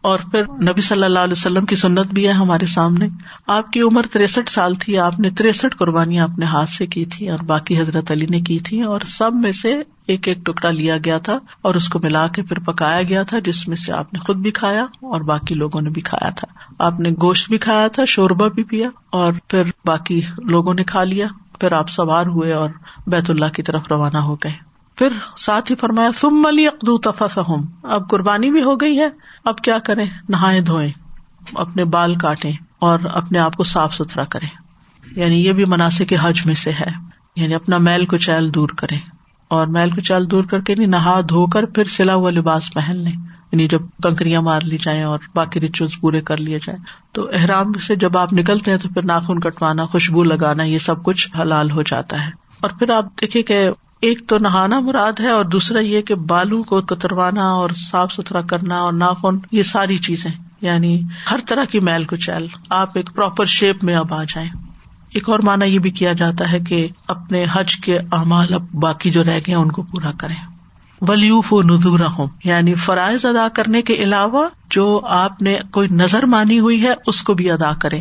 [0.00, 3.08] اور پھر نبی صلی اللہ علیہ وسلم کی سنت بھی ہے ہمارے سامنے۔
[3.46, 7.30] آپ کی عمر تریسٹھ سال تھی، آپ نے تریسٹھ قربانیاں اپنے ہاتھ سے کی تھی
[7.30, 9.72] اور باقی حضرت علی نے کی تھی اور سب میں سے
[10.06, 13.38] ایک ایک ٹکڑا لیا گیا تھا اور اس کو ملا کے پھر پکایا گیا تھا،
[13.38, 16.74] جس میں سے آپ نے خود بھی کھایا اور باقی لوگوں نے بھی کھایا تھا۔
[16.78, 21.04] آپ نے گوشت بھی کھایا تھا شوربا بھی پیا اور پھر باقی لوگوں نے کھا
[21.04, 21.26] لیا۔
[21.60, 22.68] پھر آپ سوار ہوئے اور
[23.06, 24.67] بیت اللہ کی طرف روانہ ہو گئے۔
[24.98, 29.08] پھر ساتھ ہی فرمایا تم ملی اقدو تفہم اب قربانی بھی ہو گئی ہے،
[29.44, 30.90] اب کیا کریں؟ نہائے دھوئیں،
[31.54, 34.48] اپنے بال کاٹیں اور اپنے آپ کو صاف ستھرا کریں۔
[35.16, 36.90] یعنی یہ بھی مناسب کے حج میں سے ہے۔
[37.36, 39.00] یعنی اپنا میل کو چیل دور کریں۔
[39.48, 42.74] اور میل کو چیل دور کر کے نہیں، نہا دھو کر پھر سلا ہوا لباس
[42.74, 43.12] پہن لیں۔
[43.52, 47.72] یعنی جب کنکریاں مار لی جائیں اور باقی ریچولس پورے کر لیے جائیں۔ تو احرام
[47.72, 51.70] سے جب آپ نکلتے ہیں تو پھر ناخن کٹوانا، خوشبو لگانا، یہ سب کچھ حلال
[51.70, 52.30] ہو جاتا ہے۔
[52.60, 53.68] اور پھر آپ دیکھیں کہ
[54.00, 58.40] ایک تو نہانا مراد ہے اور دوسرا یہ کہ بالوں کو کتروانا اور صاف ستھرا
[58.40, 60.30] کرنا اور ناخن، یہ ساری چیزیں۔
[60.60, 64.50] یعنی ہر طرح کی میل کو چیل۔ آپ ایک پراپر شیپ میں اب آ جائیں۔
[65.14, 69.10] ایک اور مانا یہ بھی کیا جاتا ہے کہ اپنے حج کے اعمال اب باقی
[69.10, 70.36] جو رہ گئے ان کو پورا کریں۔
[71.00, 76.26] ولیوف و نظور ہوں یعنی فرائض ادا کرنے کے علاوہ جو آپ نے کوئی نظر
[76.26, 78.00] مانی ہوئی ہے، اس کو بھی ادا کرے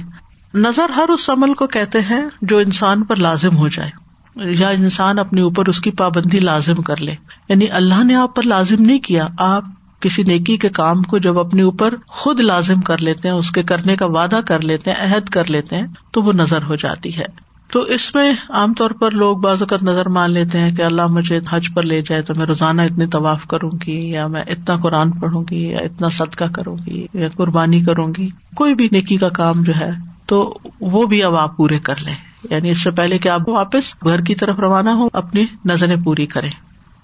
[0.53, 4.06] نظر ہر اس عمل کو کہتے ہیں جو انسان پر لازم ہو جائے۔
[4.45, 7.15] یا انسان اپنے اوپر اس کی پابندی لازم کر لے۔
[7.49, 9.63] یعنی اللہ نے آپ پر لازم نہیں کیا، آپ
[9.99, 13.63] کسی نیکی کے کام کو جب اپنے اوپر خود لازم کر لیتے ہیں، اس کے
[13.63, 17.17] کرنے کا وعدہ کر لیتے ہیں، عہد کر لیتے ہیں، تو وہ نظر ہو جاتی
[17.17, 20.81] ہے۔ تو اس میں عام طور پر لوگ بعض اوقات نظر مان لیتے ہیں کہ
[20.81, 24.41] اللہ مجھے حج پر لے جائے تو میں روزانہ اتنے طواف کروں گی، یا میں
[24.41, 28.87] اتنا قرآن پڑھوں گی، یا اتنا صدقہ کروں گی، یا قربانی کروں گی۔ کوئی بھی
[28.91, 29.89] نیکی کا کام جو ہے
[30.25, 33.95] تو وہ بھی اب آپ پورے کر لیں۔ یعنی اس سے پہلے کہ آپ واپس
[34.03, 36.51] گھر کی طرف روانہ ہو اپنی نظریں پوری کریں۔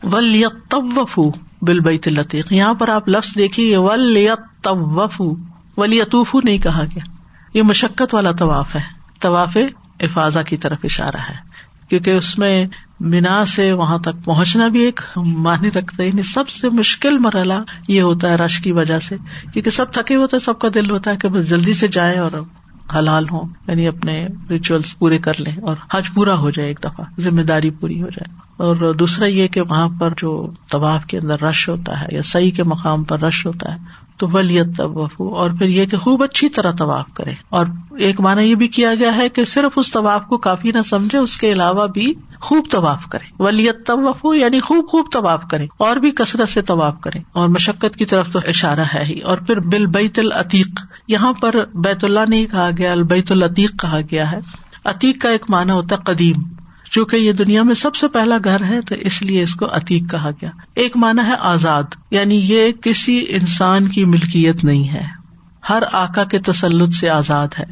[0.04, 0.76] ولیت
[1.62, 4.68] بل بیت الطیق یہاں پر آپ لفظ دیکھیے ولیت
[5.78, 7.12] ولیطوف نہیں کہا گیا۔
[7.54, 8.82] یہ مشقت والا طواف ہے۔
[9.22, 9.58] طواف
[10.00, 11.36] افاظا کی طرف اشارہ ہے۔
[11.90, 12.66] کیونکہ اس میں
[13.00, 17.54] مینا سے وہاں تک پہنچنا بھی ایک معنی رکھتا ہے۔ یعنی سب سے مشکل مرحلہ
[17.88, 19.18] یہ ہوتا ہے رش کی وجہ سے۔
[19.54, 22.32] کیونکہ سب تھکے ہوتے سب کا دل ہوتا ہے کہ بس جلدی سے جائے اور
[22.96, 27.06] حلال ہوں یعنی اپنے ریچولس پورے کر لیں اور حج پورا ہو جائے ایک دفعہ،
[27.20, 31.42] ذمہ داری پوری ہو جائے۔ اور دوسرا یہ کہ وہاں پر جو طواف کے اندر
[31.42, 33.80] رش ہوتا ہے یا صحیح کے مقام پر رش ہوتا ہے
[34.24, 37.66] تو ولیت طواف اور پھر یہ کہ خوب اچھی طرح طواف کرے۔ اور
[37.98, 41.18] ایک مانا یہ بھی کیا گیا ہے کہ صرف اس طواف کو کافی نہ سمجھے،
[41.20, 45.96] اس کے علاوہ بھی خوب طواف کرے۔ ولیت طواف یعنی خوب خوب طواف کرے، اور
[45.96, 49.60] بھی کثرت سے طواف کرے۔ اور مشقت کی طرف تو اشارہ ہے ہی۔ اور پھر
[49.60, 54.40] بل بیت العتیق، یہاں پر بیت اللہ نہیں کہا گیا، البیت العتیق کہا گیا ہے۔
[54.86, 56.63] عتیق کا ایک مانا ہوتا ہے قدیم۔
[56.94, 60.12] چونکہ یہ دنیا میں سب سے پہلا گھر ہے، تو اس لیے اس کو عتیق
[60.12, 65.04] کہا گیا۔ ایک مانا ہے آزاد یعنی یہ کسی انسان کی ملکیت نہیں ہے۔
[65.70, 67.64] ہر آکا کے تسلط سے آزاد ہے۔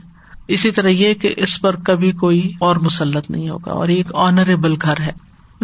[0.48, 4.74] اسی طرح یہ کہ اس پر کبھی کوئی اور مسلط نہیں ہوگا، اور ایک آنریبل
[4.82, 5.12] گھر ہے۔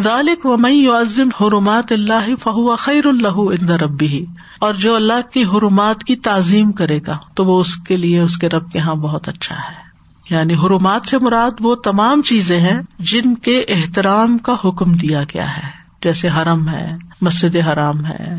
[0.00, 4.24] ذالک و مئی عظم حرمات اللہ فہو خیر اللہ اندر ربی
[4.58, 8.36] اور جو اللہ کی حرمات کی تعظیم کرے گا، تو وہ اس کے لیے، اس
[8.36, 9.87] کے رب کے یہاں بہت اچھا ہے۔
[10.30, 15.56] یعنی حرمات سے مراد وہ تمام چیزیں ہیں جن کے احترام کا حکم دیا گیا
[15.56, 18.34] ہے۔ جیسے حرم ہے، مسجد حرام ہے،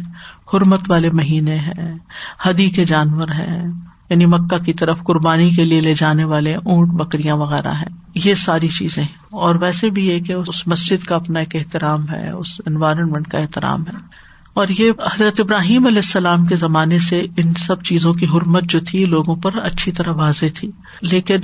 [0.53, 1.97] حرمت والے مہینے ہیں،
[2.49, 3.67] ہدی کے جانور ہیں
[4.09, 8.33] یعنی مکہ کی طرف قربانی کے لیے لے جانے والے اونٹ، بکریاں وغیرہ ہیں۔ یہ
[8.33, 12.61] ساری چیزیں اور ویسے بھی یہ کہ اس مسجد کا اپنا ایک احترام ہے، اس
[12.65, 17.83] انوائرمنٹ کا احترام ہے۔ اور یہ حضرت ابراہیم علیہ السلام کے زمانے سے ان سب
[17.83, 20.71] چیزوں کی حرمت جو تھی، لوگوں پر اچھی طرح واضح تھی۔
[21.01, 21.39] لیکن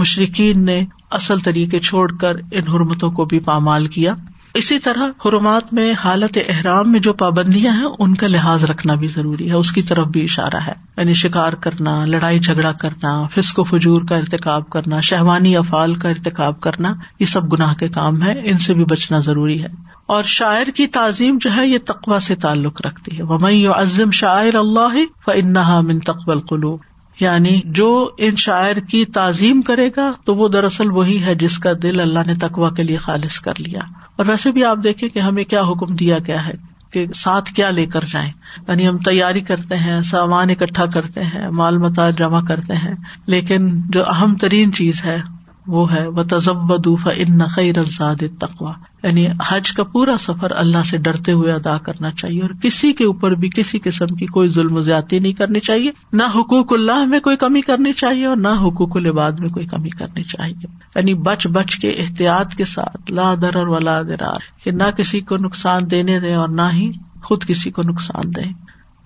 [0.00, 4.14] مشرقین نے اصل طریقے چھوڑ کر ان حرمتوں کو بھی پامال کیا۔
[4.54, 9.06] اسی طرح حرمات میں حالت احرام میں جو پابندیاں ہیں، ان کا لحاظ رکھنا بھی
[9.06, 13.58] ضروری ہے۔ اس کی طرف بھی اشارہ ہے۔ یعنی شکار کرنا، لڑائی جھگڑا کرنا، فسق
[13.58, 18.22] و فجور کا ارتقاب کرنا، شہوانی افعال کا ارتقاب کرنا، یہ سب گناہ کے کام
[18.22, 19.68] ہے ان سے بھی بچنا ضروری ہے۔
[20.06, 24.54] اور شاعر کی تعظیم جو ہے، یہ تقوا سے تعلق رکھتی ہے۔ ومئی عظم شاعر
[24.54, 26.80] اللہ فنحا من تقبل قلوب
[27.20, 31.70] یعنی جو ان شاعر کی تعظیم کرے گا تو وہ دراصل وہی ہے جس کا
[31.82, 33.80] دل اللہ نے تقوا کے لیے خالص کر لیا۔
[34.16, 36.52] اور ویسے بھی آپ دیکھیں کہ ہمیں کیا حکم دیا گیا ہے
[36.92, 38.32] کہ ساتھ کیا لے کر جائیں۔
[38.68, 42.94] یعنی ہم تیاری کرتے ہیں، سامان اکٹھا کرتے ہیں، مال متا جمع کرتے ہیں،
[43.26, 45.22] لیکن جو اہم ترین چیز ہے
[45.66, 46.72] وہ ہے وہ تضب
[47.16, 47.40] ان
[47.76, 52.50] رزاد تقوا یعنی حج کا پورا سفر اللہ سے ڈرتے ہوئے ادا کرنا چاہیے اور
[52.62, 56.22] کسی کے اوپر بھی، کسی قسم کی کوئی ظلم و زیادتی نہیں کرنی چاہیے۔ نہ
[56.22, 60.22] حقوق اللہ میں کوئی کمی کرنی چاہیے اور نہ حقوق العباد میں کوئی کمی کرنی
[60.22, 64.90] چاہیے۔ یعنی بچ بچ کے احتیاط کے ساتھ، لا در اور ولا درار کہ نہ
[64.96, 66.92] کسی کو نقصان دینے دیں اور نہ ہی
[67.22, 68.52] خود کسی کو نقصان دیں۔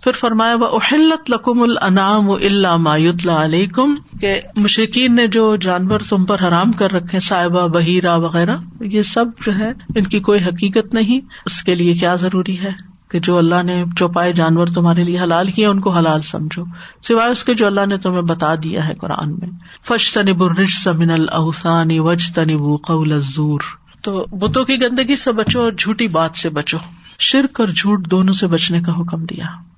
[0.04, 5.98] پھر فرمایا وہ اہلت لکم الانعام و اللہ مایوت علیکم کہ مشرقین نے جو جانور
[6.08, 10.44] تم پر حرام کر رکھے صاحبہ بہیرا وغیرہ، یہ سب جو ہے، ان کی کوئی
[10.44, 12.68] حقیقت نہیں۔ اس کے لیے کیا ضروری ہے
[13.10, 16.64] کہ جو اللہ نے چوپائے جانور تمہارے لیے حلال کیے، ان کو حلال سمجھو۔
[17.02, 19.48] سوائے اس کے جو اللہ نے تمہیں بتا دیا ہے قرآن میں۔
[19.86, 23.60] فش تنب الرج سمن الحسانی وج تنب قول الزور۔
[24.02, 26.78] تو بتوں کی گندگی سے بچو اور جھوٹی بات سے بچو۔
[27.18, 29.73] شرک اور جھوٹ دونوں سے بچنے کا حکم دیا۔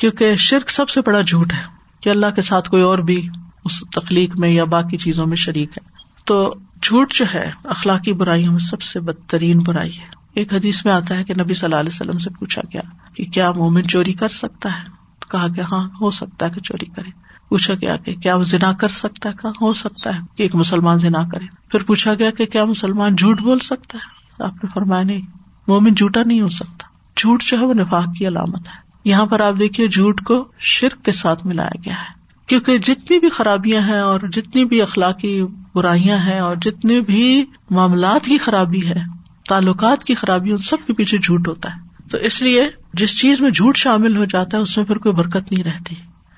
[0.00, 1.62] کیونکہ شرک سب سے بڑا جھوٹ ہے
[2.00, 3.28] کہ اللہ کے ساتھ کوئی اور بھی
[3.64, 5.86] اس تخلیق میں یا باقی چیزوں میں شریک ہے۔
[6.24, 10.94] تو جھوٹ جو ہے، اخلاقی برائیوں میں سب سے بدترین برائی ہے۔ ایک حدیث میں
[10.94, 12.80] آتا ہے کہ نبی صلی اللہ علیہ وسلم سے پوچھا گیا
[13.14, 14.84] کہ کیا مومن چوری کر سکتا ہے؟
[15.18, 17.10] تو کہا گیا ہاں ہو سکتا ہے کہ چوری کرے۔
[17.48, 20.56] پوچھا گیا کہ کیا وہ زنا کر سکتا ہے؟ کہا، ہو سکتا ہے کہ ایک
[20.56, 24.70] مسلمان زنا کرے۔ پھر پوچھا گیا کہ کیا مسلمان جھوٹ بول سکتا ہے؟ آپ نے
[24.74, 25.20] فرمایا، نہیں،
[25.68, 29.40] مومن جھوٹا نہیں ہو سکتا۔ جھوٹ جو ہے وہ نفاق کی علامت ہے۔ یہاں پر
[29.40, 34.00] آپ دیکھیے جھوٹ کو شرک کے ساتھ ملایا گیا ہے۔ کیونکہ جتنی بھی خرابیاں ہیں
[34.00, 35.42] اور جتنی بھی اخلاقی
[35.74, 39.00] برائیاں ہیں اور جتنی بھی معاملات کی خرابی ہے،
[39.48, 43.40] تعلقات کی خرابی، ان سب کے پیچھے جھوٹ ہوتا ہے۔ تو اس لیے جس چیز
[43.40, 45.94] میں جھوٹ شامل ہو جاتا ہے، اس میں پھر کوئی برکت نہیں رہتی۔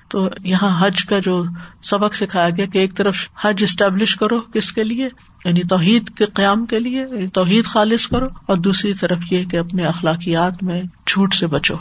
[0.09, 1.43] تو یہاں حج کا جو
[1.83, 5.07] سبق سکھایا گیا کہ ایک طرف حج اسٹیبلش کرو کس کے لیے؟
[5.45, 9.57] یعنی توحید کے قیام کے لیے یعنی توحید خالص کرو، اور دوسری طرف یہ کہ
[9.57, 11.75] اپنے اخلاقیات میں جھوٹ سے بچو۔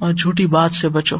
[0.00, 1.16] اور جھوٹی بات سے بچو۔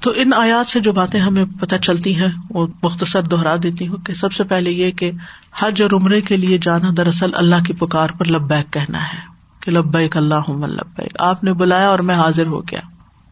[0.00, 3.96] تو ان آیات سے جو باتیں ہمیں پتہ چلتی ہیں، وہ مختصر دوہرا دیتی ہوں
[3.96, 5.10] کہ سب سے پہلے یہ کہ
[5.58, 9.18] حج اور عمرے کے لیے جانا دراصل اللہ کی پکار پر لبیک کہنا ہے
[9.60, 12.80] کہ لبیک اللہ لبیک۔ آپ نے بلایا اور میں حاضر ہو گیا۔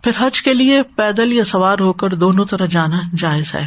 [0.03, 3.67] پھر حج کے لیے پیدل یا سوار ہو کر دونوں طرح جانا جائز ہے۔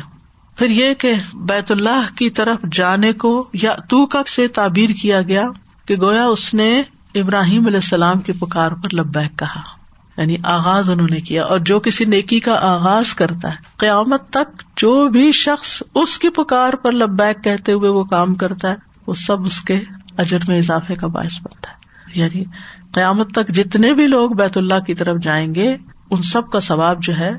[0.57, 5.21] پھر یہ کہ بیت اللہ کی طرف جانے کو یا تو کب سے تعبیر کیا
[5.21, 5.43] گیا
[5.85, 6.81] کہ گویا اس نے
[7.15, 9.80] ابراہیم علیہ السلام کی پکار پر لبیک کہا۔
[10.21, 14.61] یعنی آغاز انہوں نے کیا اور جو کسی نیکی کا آغاز کرتا ہے۔ قیامت تک
[14.77, 18.75] جو بھی شخص اس کی پکار پر لبیک کہتے ہوئے وہ کام کرتا ہے،
[19.07, 19.79] وہ سب اس کے
[20.17, 21.75] اجر میں اضافے کا باعث بنتا ہے۔
[22.15, 22.43] یعنی
[22.91, 25.77] قیامت تک جتنے بھی لوگ بیت اللہ کی طرف جائیں گے،
[26.09, 27.31] ان سب کا ثواب جو ہے،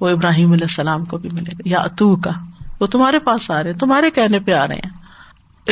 [0.00, 2.30] وہ ابراہیم علیہ السلام کو بھی ملے گا۔ یا اتو کا۔
[2.80, 5.06] وہ تمہارے پاس آ رہے تمہارے کہنے پہ آ رہے ہیں۔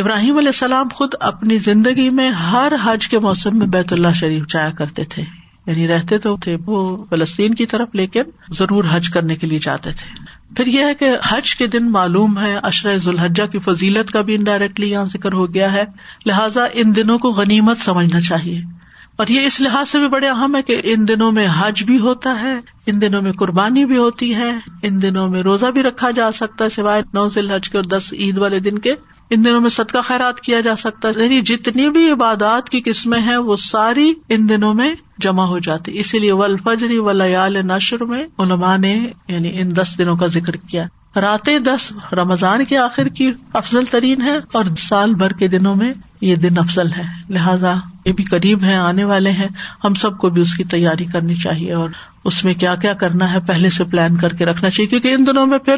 [0.01, 4.47] ابراہیم علیہ السلام خود اپنی زندگی میں ہر حج کے موسم میں بیت اللہ شریف
[4.49, 9.37] جایا کرتے تھے۔ یعنی رہتے تو تھے وہ فلسطین کی طرف، لیکن ضرور حج کرنے
[9.37, 13.45] کے لیے جاتے تھے۔ پھر یہ ہے کہ حج کے دن معلوم ہے اشر ذوالحجہ
[13.45, 15.85] کی فضیلت کا بھی انڈائریکٹلی یہاں ذکر ہو گیا ہے۔
[16.27, 18.63] لہٰذا ان دنوں کو غنیمت سمجھنا چاہیے۔
[19.17, 21.99] اور یہ اس لحاظ سے بھی بڑے اہم ہے کہ ان دنوں میں حج بھی
[21.99, 22.55] ہوتا ہے،
[22.87, 24.53] ان دنوں میں قربانی بھی ہوتی ہے،
[24.83, 27.85] ان دنوں میں روزہ بھی رکھا جا سکتا ہے، سوائے نو ذیل حج کے اور
[27.85, 28.95] دس عید والے دن کے۔
[29.31, 33.21] ان دنوں میں صدقہ خیرات کیا جا سکتا ہے۔ یعنی جتنی بھی عبادات کی قسمیں
[33.21, 38.25] ہیں، وہ ساری ان دنوں میں جمع ہو جاتی۔ اسی لیے ولفجری ولیال نشر میں
[38.39, 40.87] علماء نے یعنی ان دس دنوں کا ذکر کیا۔
[41.17, 45.93] راتیں دس، رمضان کے آخر کی افضل ترین ہے اور سال بھر کے دنوں میں
[46.21, 49.49] یہ دن افضل ہے لہٰذا یہ بھی قریب ہے آنے والے ہیں۔
[49.85, 51.91] ہم سب کو بھی اس کی تیاری کرنی چاہیے اور
[52.25, 55.27] اس میں کیا کیا کرنا ہے پہلے سے پلان کر کے رکھنا چاہیے، کیونکہ ان
[55.27, 55.77] دنوں میں پھر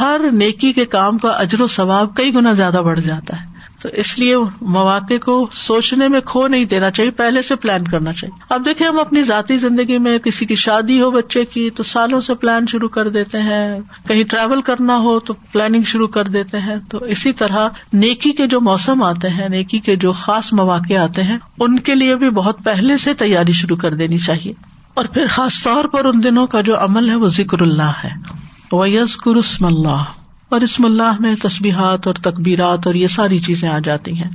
[0.00, 3.88] ہر نیکی کے کام کا اجر و ثواب کئی گنا زیادہ بڑھ جاتا ہے۔ تو
[3.92, 8.42] اس لیے مواقع کو سوچنے میں کھو نہیں دینا چاہیے، پہلے سے پلان کرنا چاہیے۔
[8.48, 12.20] اب دیکھیں، ہم اپنی ذاتی زندگی میں کسی کی شادی ہو بچے کی، تو سالوں
[12.20, 16.58] سے پلان شروع کر دیتے ہیں۔ کہیں ٹریول کرنا ہو تو پلاننگ شروع کر دیتے
[16.58, 20.94] ہیں۔ تو اسی طرح نیکی کے جو موسم آتے ہیں، نیکی کے جو خاص مواقع
[20.94, 24.52] آتے ہیں، ان کے لیے بھی بہت پہلے سے تیاری شروع کر دینی چاہیے۔
[24.94, 28.10] اور پھر خاص طور پر ان دنوں کا جو عمل ہے، وہ ذکر اللہ ہے۔
[28.72, 29.18] ویز
[29.60, 30.04] اللہ
[30.48, 34.30] اور اسم اللہ میں تصبیحات اور تقبیرات اور یہ ساری چیزیں آ جاتی ہیں۔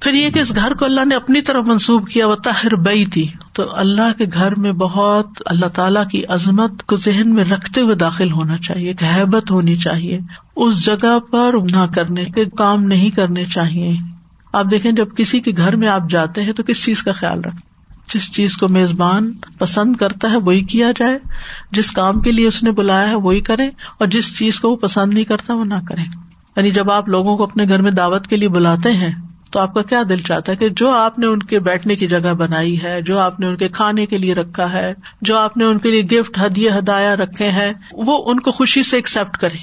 [0.00, 3.06] پھر یہ کہ اس گھر کو اللہ نے اپنی طرف منسوب کیا، وہ تاہر بئی
[3.06, 7.80] تھی تو اللہ کے گھر میں بہت اللہ تعالیٰ کی عظمت کو ذہن میں رکھتے
[7.80, 10.18] ہوئے داخل ہونا چاہیے، ایک حیبت ہونی چاہیے۔
[10.56, 13.96] اس جگہ پر نہ کرنے کے، کام نہیں کرنے چاہیے۔
[14.52, 17.40] آپ دیکھیں جب کسی کے گھر میں آپ جاتے ہیں تو کس چیز کا خیال
[17.40, 17.65] رکھتے
[18.14, 21.18] جس چیز کو میزبان پسند کرتا ہے وہی کیا جائے
[21.70, 24.76] جس کام کے لیے اس نے بلایا ہے وہی کرے اور جس چیز کو وہ
[24.76, 26.02] پسند نہیں کرتا وہ نہ کرے
[26.56, 29.10] یعنی جب آپ لوگوں کو اپنے گھر میں دعوت کے لیے بلاتے ہیں
[29.52, 32.06] تو آپ کا کیا دل چاہتا ہے کہ جو آپ نے ان کے بیٹھنے کی
[32.06, 35.56] جگہ بنائی ہے، جو آپ نے ان کے کھانے کے لیے رکھا ہے، جو آپ
[35.56, 39.36] نے ان کے لیے گفٹ ہدیے ہدایا رکھے ہیں، وہ ان کو خوشی سے ایکسپٹ
[39.36, 39.56] کرے۔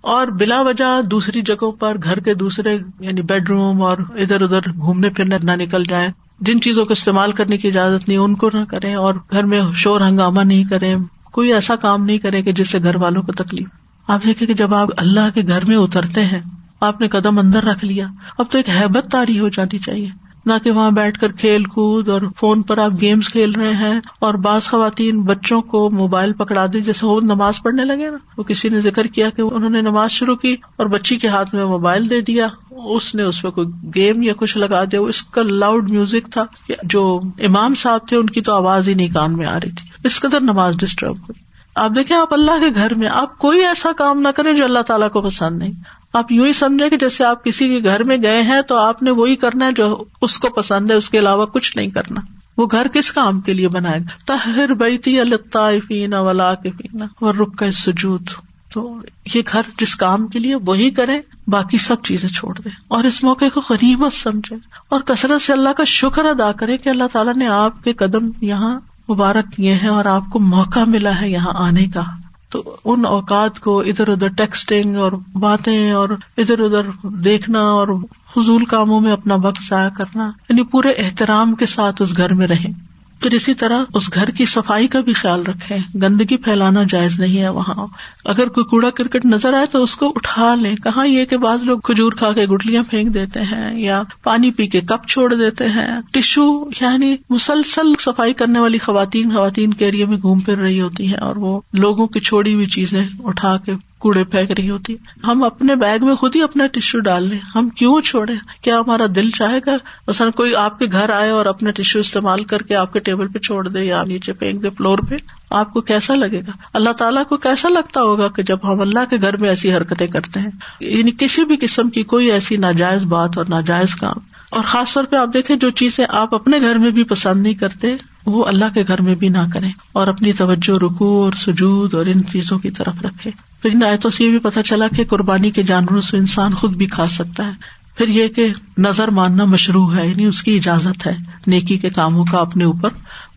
[0.00, 4.60] اور بلا وجہ دوسری جگہوں پر، گھر کے دوسرے یعنی بیڈ روم اور ادھر ادھر
[4.60, 6.08] گھومنے پھرنے نہ نکل جائیں۔
[6.40, 9.62] جن چیزوں کو استعمال کرنے کی اجازت نہیں، ان کو نہ کریں اور گھر میں
[9.74, 10.96] شور ہنگامہ نہیں کریں۔
[11.32, 13.68] کوئی ایسا کام نہیں کرے کہ جس سے گھر والوں کو تکلیف۔
[14.06, 16.40] آپ دیکھیں کہ جب آپ اللہ کے گھر میں اترتے ہیں،
[16.80, 18.06] آپ نے قدم اندر رکھ لیا،
[18.38, 22.08] اب تو ایک حیبت تاری ہو جانی چاہیے۔ نہ کہ وہاں بیٹھ کر کھیل کود
[22.08, 26.66] اور فون پر آپ گیمس کھیل رہے ہیں اور بعض خواتین بچوں کو موبائل پکڑا
[26.66, 29.80] دی جیسے وہ نماز پڑھنے لگے نا۔ وہ کسی نے ذکر کیا کہ انہوں نے
[29.80, 33.50] نماز شروع کی اور بچی کے ہاتھ میں موبائل دے دیا۔ اس نے اس پہ
[33.50, 33.66] کوئی
[33.96, 36.44] گیم یا کچھ لگا دیا۔ اس کا لاؤڈ میوزک تھا
[36.82, 39.88] جو امام صاحب تھے ان کی تو آواز ہی نہیں کان میں آ رہی تھی۔
[40.04, 43.92] اس قدر نماز ڈسٹرب ہوئی۔ آپ دیکھیں آپ اللہ کے گھر میں آپ کوئی ایسا
[43.92, 45.72] کام نہ کریں جو اللہ تعالیٰ کو پسند نہیں۔
[46.12, 49.02] آپ یوں ہی سمجھے کہ جیسے آپ کسی کے گھر میں گئے ہیں تو آپ
[49.02, 52.20] نے وہی کرنا ہے جو اس کو پسند ہے، اس کے علاوہ کچھ نہیں کرنا۔
[52.56, 56.68] وہ گھر کس کام کے لیے بنائے گا تہر بیتی الطافین ولا کے
[57.02, 58.26] اور رک کا سجود۔
[58.72, 58.96] تو
[59.34, 63.24] یہ گھر جس کام کے لیے وہی کرے باقی سب چیزیں چھوڑ دے اور اس
[63.24, 64.56] موقع کو غریبت سمجھے
[64.88, 68.30] اور کثرت سے اللہ کا شکر ادا کرے کہ اللہ تعالیٰ نے آپ کے قدم
[68.40, 68.80] یہاں
[69.10, 72.02] مبارک کیے ہیں اور آپ کو موقع ملا ہے یہاں آنے کا۔
[72.50, 77.88] تو ان اوقات کو ادھر ادھر ٹیکسٹنگ اور باتیں اور ادھر ادھر دیکھنا اور
[78.34, 82.46] فضول کاموں میں اپنا وقت ضائع کرنا یعنی پورے احترام کے ساتھ اس گھر میں
[82.46, 82.89] رہیں۔
[83.20, 87.42] پھر اسی طرح اس گھر کی صفائی کا بھی خیال رکھے گندگی پھیلانا جائز نہیں
[87.42, 87.86] ہے وہاں۔
[88.24, 91.62] اگر کوئی کوڑا کرکٹ نظر آئے تو اس کو اٹھا لیں۔ کہاں یہ کہ بعض
[91.62, 95.68] لوگ کھجور کھا کے گٹلیاں پھینک دیتے ہیں یا پانی پی کے کپ چھوڑ دیتے
[95.68, 100.80] ہیں۔ ٹشو یعنی مسلسل صفائی کرنے والی خواتین خواتین کے ایریے میں گھوم پھر رہی
[100.80, 104.96] ہوتی ہیں اور وہ لوگوں کی چھوڑی ہوئی چیزیں اٹھا کے کوڑے پھینک رہی ہوتی
[105.26, 108.32] ہم اپنے بیگ میں خود ہی اپنا ٹشو ڈال لیں۔ ہم کیوں چھوڑے
[108.62, 109.72] کیا ہمارا دل چاہے گا؟
[110.08, 113.28] مثلاً کوئی آپ کے گھر آئے اور اپنا ٹشو استعمال کر کے آپ کے ٹیبل
[113.28, 115.14] پہ چھوڑ دے یا نیچے پھینک دے فلور پہ،
[115.50, 119.04] آپ کو کیسا لگے گا؟ اللہ تعالیٰ کو کیسا لگتا ہوگا کہ جب ہم اللہ
[119.10, 123.04] کے گھر میں ایسی حرکتیں کرتے ہیں؟ یعنی کسی بھی قسم کی کوئی ایسی ناجائز
[123.04, 124.16] بات اور ناجائز کام۔
[124.50, 127.54] اور خاص طور پہ آپ دیکھیں جو چیزیں آپ اپنے گھر میں بھی پسند نہیں
[127.54, 127.96] کرتے،
[128.26, 132.06] وہ اللہ کے گھر میں بھی نہ کریں اور اپنی توجہ رکو اور سجود اور
[132.06, 133.30] ان چیزوں کی طرف رکھے
[133.62, 136.76] پھر ان آیتوں سے یہ بھی پتا چلا کہ قربانی کے جانوروں سے انسان خود
[136.76, 137.52] بھی کھا سکتا ہے۔
[137.96, 138.48] پھر یہ کہ
[138.78, 142.88] نظر ماننا مشروع ہے یعنی اس کی اجازت ہے۔ نیکی کے کاموں کا اپنے اوپر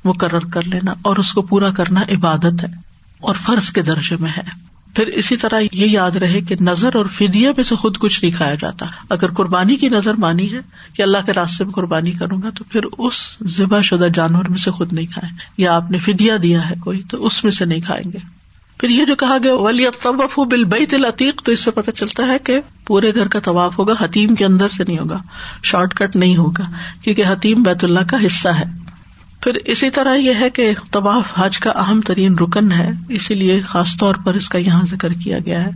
[0.05, 2.67] مقرر کر لینا اور اس کو پورا کرنا عبادت ہے
[3.19, 7.05] اور فرض کے درجے میں ہے۔ پھر اسی طرح یہ یاد رہے کہ نظر اور
[7.05, 10.59] فدیہ میں سے خود کچھ نہیں کھایا جاتا۔ اگر قربانی کی نظر مانی ہے
[10.93, 14.57] کہ اللہ کے راستے میں قربانی کروں گا، تو پھر اس ذبح شدہ جانور میں
[14.57, 17.65] سے خود نہیں کھائے یا آپ نے فدیا دیا ہے کوئی، تو اس میں سے
[17.65, 18.43] نہیں کھائیں گے۔
[18.84, 22.28] پھر یہ جو کہا گیا ولی طوف بل بیت العتیق تو اس سے پتہ چلتا
[22.28, 25.22] ہے کہ پورے گھر کا طواف ہوگا، حتیم کے اندر سے نہیں ہوگا،
[25.64, 26.64] شارٹ کٹ نہیں ہوگا،
[27.04, 28.64] کیونکہ حتیم بیت اللہ کا حصہ ہے۔
[29.42, 33.60] پھر اسی طرح یہ ہے کہ طواف حج کا اہم ترین رکن ہے، اسی لیے
[33.60, 35.70] خاص طور پر اس کا یہاں ذکر کیا گیا ہے۔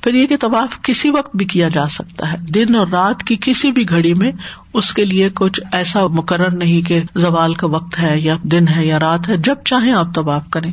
[0.00, 3.36] پھر یہ کہ طواف کسی وقت بھی کیا جا سکتا ہے، دن اور رات کی
[3.40, 4.32] کسی بھی گھڑی میں
[4.74, 8.86] اس کے لیے کچھ ایسا مقرر نہیں کہ زوال کا وقت ہے یا دن ہے
[8.86, 10.72] یا رات ہے، جب چاہیں آپ طواف کریں۔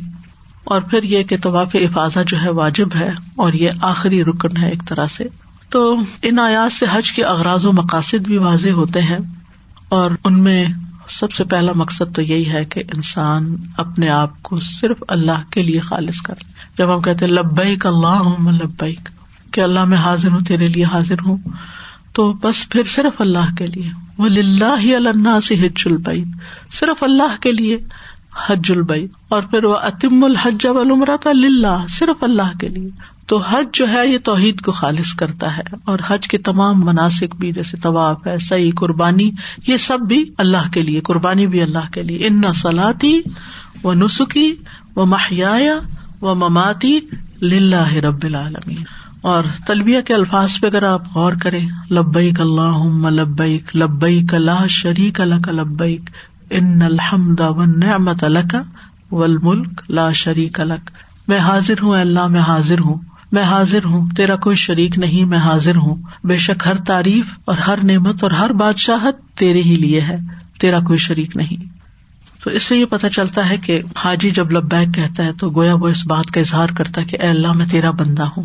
[0.70, 4.68] اور پھر یہ کہ طواف افاظہ جو ہے واجب ہے اور یہ آخری رکن ہے
[4.70, 5.24] ایک طرح سے۔
[5.70, 9.18] تو ان آیات سے حج کے اغراض و مقاصد بھی واضح ہوتے ہیں
[9.88, 10.64] اور ان میں
[11.08, 15.62] سب سے پہلا مقصد تو یہی ہے کہ انسان اپنے آپ کو صرف اللہ کے
[15.62, 16.34] لیے خالص کر
[16.78, 19.08] جب ہم کہتے لبیک اللہ ہوں لبیک،
[19.52, 21.36] کہ اللہ میں حاضر ہوں، تیرے لیے حاضر ہوں،
[22.12, 24.28] تو بس پھر صرف اللہ کے لیے۔ وہ
[24.80, 26.28] ہی اللہ سے حج البعید
[26.70, 27.76] صرف اللہ کے لیے
[28.46, 32.88] حج البئی اور پھر وہ اتم الحج والعمرہ للہ، صرف اللہ کے لیے۔
[33.26, 37.36] تو حج جو ہے، یہ توحید کو خالص کرتا ہے۔ اور حج کے تمام مناسب
[37.38, 39.30] بھی، جیسے طواف ہے صحیح قربانی،
[39.66, 43.20] یہ سب بھی اللہ کے لیے، قربانی بھی اللہ کے لیے۔ ان سلاتی
[43.84, 44.52] و نسخی
[44.96, 45.56] و ماہیا
[46.22, 46.98] و مماتی
[47.42, 48.82] لاہ رب العالمین۔
[49.20, 55.20] اور تلبیہ کے الفاظ پہ اگر آپ غور کریں، لبیک اللہ لبیک لبیک اللہ شریک
[55.20, 56.00] اللہ لبیک۔
[56.50, 58.56] ان الحمد و نعمت الک
[59.88, 60.90] لا شریک الک
[61.28, 62.94] میں حاضر ہوں اللہ، میں حاضر ہوں،
[63.32, 65.96] میں حاضر ہوں، تیرا کوئی شریک نہیں، میں حاضر ہوں.
[66.24, 70.14] بے شک ہر تعریف اور ہر نعمت اور ہر بادشاہت تیرے ہی لیے ہے،
[70.60, 71.64] تیرا کوئی شریک نہیں.
[72.44, 75.74] تو اس سے یہ پتا چلتا ہے کہ حاجی جب لبیک کہتا ہے تو گویا
[75.74, 78.44] وہ اس بات کا اظہار کرتا ہے کہ اے اللہ، میں تیرا بندہ ہوں۔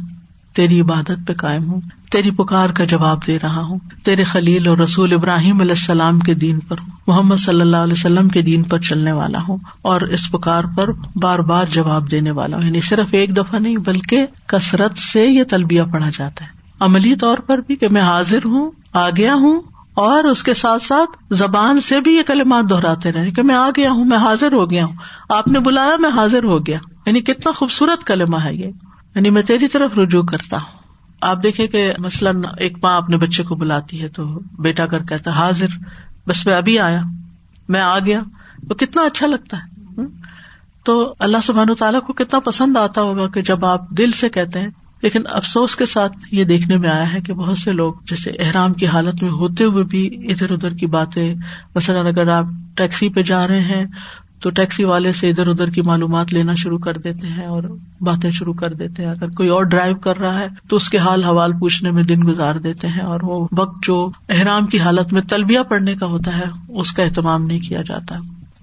[0.55, 1.81] تیری عبادت پہ قائم ہوں،
[2.11, 6.33] تیری پکار کا جواب دے رہا ہوں، تیرے خلیل اور رسول ابراہیم علیہ السلام کے
[6.33, 10.01] دین پر ہوں، محمد صلی اللہ علیہ وسلم کے دین پر چلنے والا ہوں اور
[10.01, 14.25] اس پکار پر بار بار جواب دینے والا ہوں۔ یعنی صرف ایک دفعہ نہیں، بلکہ
[14.47, 16.49] کثرت سے یہ تلبیہ پڑھا جاتا ہے۔
[16.79, 19.61] عملی طور پر بھی کہ میں حاضر ہوں، آ گیا ہوں
[19.93, 23.69] اور اس کے ساتھ ساتھ زبان سے بھی یہ کلمات دہراتے رہے کہ میں آ
[23.77, 24.95] گیا ہوں، میں حاضر ہو گیا ہوں۔
[25.29, 28.71] آپ نے بلایا، میں حاضر ہو گیا۔ یعنی کتنا خوبصورت کلمہ ہے یہ۔
[29.15, 30.79] یعنی میں تیری طرف رجوع کرتا ہوں۔
[31.21, 35.31] آپ دیکھیں کہ مثلاً ایک ماں اپنے بچے کو بلاتی ہے تو بیٹا کر کہتا
[35.31, 35.67] حاضر،
[36.27, 37.01] بس میں ابھی آیا،
[37.69, 38.19] میں آ گیا،
[38.69, 40.01] تو کتنا اچھا لگتا ہے۔
[40.83, 44.29] تو اللہ سبحان و تعالیٰ کو کتنا پسند آتا ہوگا کہ جب آپ دل سے
[44.29, 44.67] کہتے ہیں،
[45.01, 48.73] لیکن افسوس کے ساتھ یہ دیکھنے میں آیا ہے کہ بہت سے لوگ جیسے احرام
[48.73, 51.35] کی حالت میں ہوتے ہوئے بھی ادھر ادھر کی باتیں،
[51.75, 52.45] مثلاً اگر آپ
[52.77, 53.85] ٹیکسی پہ جا رہے ہیں
[54.41, 57.63] تو ٹیکسی والے سے ادھر ادھر کی معلومات لینا شروع کر دیتے ہیں اور
[58.01, 60.97] باتیں شروع کر دیتے ہیں۔ اگر کوئی اور ڈرائیو کر رہا ہے تو اس کے
[60.97, 65.13] حال حوال پوچھنے میں دن گزار دیتے ہیں اور وہ وقت جو احرام کی حالت
[65.13, 68.15] میں تلبیہ پڑنے کا ہوتا ہے، اس کا اہتمام نہیں کیا جاتا۔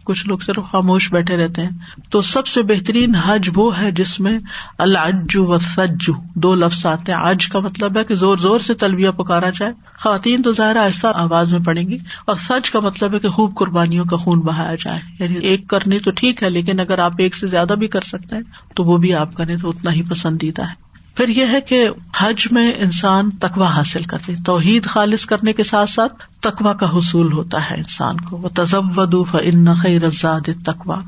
[0.04, 1.70] کچھ لوگ صرف خاموش بیٹھے رہتے ہیں۔
[2.10, 4.38] تو سب سے بہترین حج وہ ہے جس میں
[4.78, 8.74] الج و سجو، دو لفظ آتے ہیں۔ آج کا مطلب ہے کہ زور زور سے
[8.74, 11.96] تلبیہ پکارا جائے۔ خواتین تو ظاہر آہستہ آواز میں پڑیں گی۔
[12.26, 15.98] اور سچ کا مطلب ہے کہ خوب قربانیوں کا خون بہایا جائے۔ یعنی ایک کرنی
[15.98, 18.42] تو ٹھیک ہے، لیکن اگر آپ ایک سے زیادہ بھی کر سکتے ہیں
[18.74, 21.88] تو وہ بھی آپ کریں تو اتنا ہی پسندیدہ ہے۔ پھر یہ ہے کہ
[22.18, 27.32] حج میں انسان تقوا حاصل کرتے توحید خالص کرنے کے ساتھ ساتھ تقوا کا حصول
[27.32, 30.98] ہوتا ہے انسان کو۔ وہ تزب ودوف ان رزاد تقوا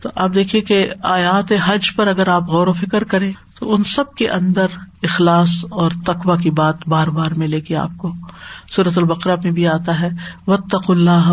[0.00, 3.82] تو آپ دیکھیے کہ آیات حج پر اگر آپ غور و فکر کریں تو ان
[3.82, 4.66] سب کے اندر
[5.02, 8.12] اخلاص اور تقوا کی بات بار بار ملے گی آپ کو۔
[8.70, 10.08] صورت البقرہ میں بھی آتا ہے
[10.46, 11.26] و تق اللہ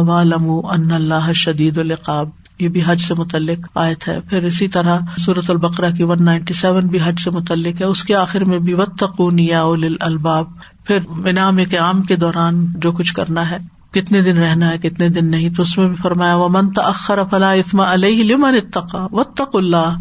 [0.73, 2.29] ان اللہ شدید القاب
[2.61, 6.53] یہ بھی حج سے متعلق آیت ہے۔ پھر اسی طرح سورت البقرہ کی ون نائنٹی
[6.53, 9.03] سیون بھی حج سے متعلق ہے۔ اس کے آخر میں بھی وط
[9.39, 9.61] یا
[10.01, 10.45] الباب
[10.85, 15.09] پھر انعام کے عام کے دوران جو کچھ کرنا ہے۔ کتنے دن رہنا ہے، کتنے
[15.09, 19.07] دن نہیں۔ تو اس میں بھی فرمایا وہ من تخر فلاح اسما علیہ لمن اتقا
[19.11, 19.93] و تق اللہ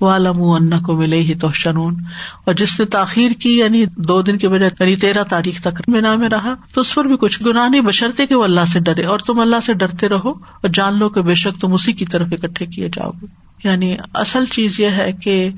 [0.00, 1.94] والم ان کو ملے ہی تو شنون
[2.44, 6.14] اور جس نے تاخیر کی یعنی دو دن کے بجائے یعنی تیرہ تاریخ تک مینا
[6.14, 9.04] میں رہا، تو اس پر بھی کچھ گناہ نہیں بشرتے کہ وہ اللہ سے ڈرے۔
[9.04, 12.06] اور تم اللہ سے ڈرتے رہو اور جان لو کہ بے شک تم اسی کی
[12.06, 13.26] طرف اکٹھے کیے جاؤ گے۔
[13.64, 15.50] یعنی اصل چیز یہ ہے کہ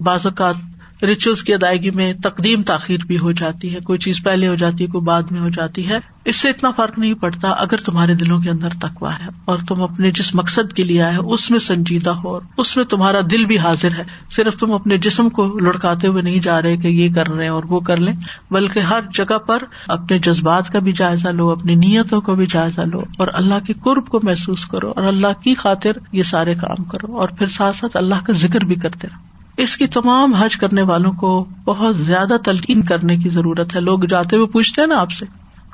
[0.00, 0.54] بعض اوقات
[1.02, 4.84] ریچولس کی ادائیگی میں تقدیم تاخیر بھی ہو جاتی ہے، کوئی چیز پہلے ہو جاتی
[4.84, 8.14] ہے، کوئی بعد میں ہو جاتی ہے، اس سے اتنا فرق نہیں پڑتا اگر تمہارے
[8.14, 11.58] دلوں کے اندر تکوا ہے اور تم اپنے جس مقصد کے لیے آئے اس میں
[11.58, 16.08] سنجیدہ ہو، اس میں تمہارا دل بھی حاضر ہے۔ صرف تم اپنے جسم کو لڑکاتے
[16.08, 18.12] ہوئے نہیں جا رہے کہ یہ کر رہے اور وہ کر لیں،
[18.50, 22.80] بلکہ ہر جگہ پر اپنے جذبات کا بھی جائزہ لو، اپنی نیتوں کا بھی جائزہ
[22.80, 26.84] لو اور اللہ کے قرب کو محسوس کرو اور اللہ کی خاطر یہ سارے کام
[26.84, 30.56] کرو اور پھر ساتھ ساتھ اللہ کا ذکر بھی کرتے رہو۔ اس کی تمام حج
[30.56, 34.88] کرنے والوں کو بہت زیادہ تلقین کرنے کی ضرورت ہے۔ لوگ جاتے ہوئے پوچھتے ہیں
[34.88, 35.26] نا آپ سے،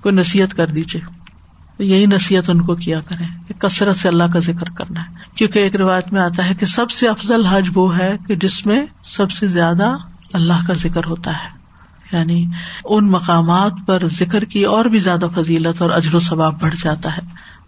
[0.02, 1.22] کوئی نصیحت کر دیجیے
[1.78, 5.58] یہی نصیحت ان کو کیا کرے کہ کثرت سے اللہ کا ذکر کرنا ہے۔ کیونکہ
[5.58, 8.82] ایک روایت میں آتا ہے کہ سب سے افضل حج وہ ہے کہ جس میں
[9.02, 9.96] سب سے زیادہ
[10.32, 11.62] اللہ کا ذکر ہوتا ہے۔
[12.12, 12.46] یعنی
[12.84, 17.10] ان مقامات پر ذکر کی اور بھی زیادہ فضیلت اور اجر و ثواب بڑھ جاتا
[17.12, 17.22] ہے۔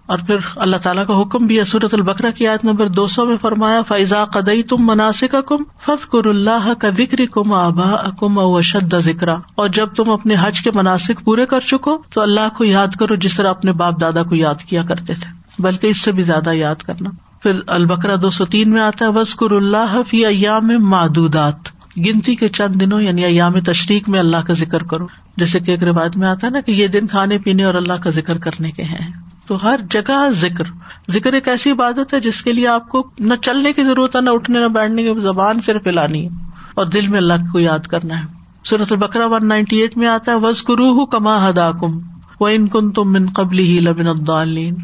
[0.07, 3.37] اور پھر اللہ تعالیٰ کا حکم بھی صورت البکرا کی آیت نمبر دو سو میں
[3.37, 8.95] فرمایا فیضا قدئی تم مناسب کم فت کر اللہ کا ذکر کم آبا کم اوشد
[8.99, 12.89] ذکر اور جب تم اپنے حج کے مناسب پورے کر چکو، تو اللہ کو یاد
[12.99, 16.23] کرو جس طرح اپنے باپ دادا کو یاد کیا کرتے تھے، بلکہ اس سے بھی
[16.23, 17.11] زیادہ یاد کرنا۔
[17.43, 22.49] پھر البکرا دو سو تین میں آتا ہے وسکر اللہ فی ایام معدودات۔ گنتی کے
[22.49, 26.29] چند دنوں یعنی ایام تشریق میں اللہ کا ذکر کرو۔ جیسے کہ ایک روایت میں
[26.29, 29.34] آتا ہے نا کہ یہ دن کھانے پینے اور اللہ کا ذکر کرنے کے ہیں۔
[29.47, 30.65] تو ہر جگہ ذکر۔
[31.11, 34.21] ذکر ایک ایسی عبادت ہے جس کے لیے آپ کو نہ چلنے کی ضرورت ہے،
[34.21, 36.29] نہ اٹھنے، نہ بیٹھنے کی زبان صرف پلانی ہے۔
[36.75, 40.33] اور دل میں اللہ کو یاد کرنا ہے۔ صورت البکرا ون نائنٹی ایٹ میں آتا
[40.33, 41.99] ہے وز کرو کما ہدا کم
[42.41, 44.75] وہ ان کن تم من قبل ہی لبن الدالین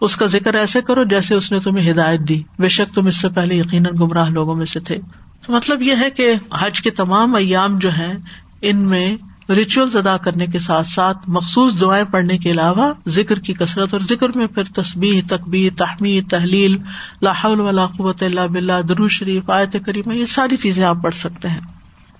[0.00, 3.20] اس کا ذکر ایسے کرو جیسے اس نے تمہیں ہدایت دی۔ بے شک تم اس
[3.20, 4.96] سے پہلے یقیناً گمراہ لوگوں میں سے تھے۔
[5.46, 8.14] تو مطلب یہ ہے کہ حج کے تمام ایام جو ہیں،
[8.62, 9.16] ان میں
[9.54, 14.00] ریچولز ادا کرنے کے ساتھ ساتھ مخصوص دعائیں پڑھنے کے علاوہ ذکر کی کثرت اور
[14.00, 16.78] ذکر میں پھر تصبیح تقبیر تحمید، تحلیل
[17.22, 21.60] لاہول قوت اللہ بلّہ درو شریف، آیت کریمہ، یہ ساری چیزیں آپ پڑھ سکتے ہیں۔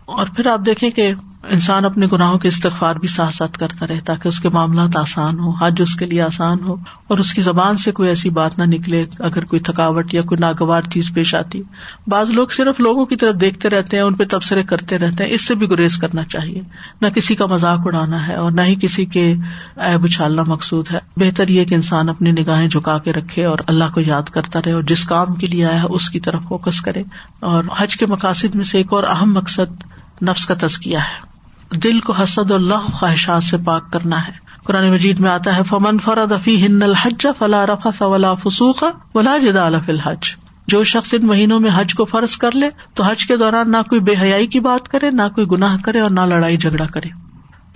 [0.04, 1.12] اور پھر آپ دیکھیں کہ
[1.50, 5.38] انسان اپنے گناہوں کے استغفار بھی ساتھ ساتھ کرتا رہے تاکہ اس کے معاملات آسان
[5.38, 6.74] ہو حج اس کے لیے آسان ہو
[7.08, 10.38] اور اس کی زبان سے کوئی ایسی بات نہ نکلے اگر کوئی تھکاوٹ یا کوئی
[10.40, 11.62] ناگوار چیز پیش آتی۔
[12.06, 15.34] بعض لوگ صرف لوگوں کی طرف دیکھتے رہتے ہیں، ان پہ تبصرے کرتے رہتے ہیں۔
[15.34, 16.60] اس سے بھی گریز کرنا چاہیے۔
[17.00, 19.34] نہ کسی کا مذاق اڑانا ہے اور نہ ہی کسی کے
[19.76, 23.84] ایب اچھالنا مقصود ہے۔ بہتر یہ کہ انسان اپنی نگاہیں جھکا کے رکھے اور اللہ
[23.94, 26.80] کو یاد کرتا رہے اور جس کام کے لیے آیا ہے اس کی طرف فوکس
[26.80, 27.00] کرے۔
[27.40, 29.84] اور حج کے مقاصد میں سے ایک اور اہم مقصد
[30.22, 31.27] نفس کا تزکیہ ہے۔
[31.74, 34.32] دل کو حسد اللہ خواہشات سے پاک کرنا ہے۔
[34.64, 39.38] قرآن مجید میں آتا ہے، فمن فرد افی ہن الحج فلا رفا ولا فسوخ ولا
[39.38, 43.26] جدال فی الحج۔ جو شخص ان مہینوں میں حج کو فرض کر لے، تو حج
[43.26, 46.20] کے دوران نہ کوئی بے حیائی کی بات کرے، نہ کوئی گناہ کرے اور نہ
[46.20, 47.27] لڑائی جھگڑا کرے۔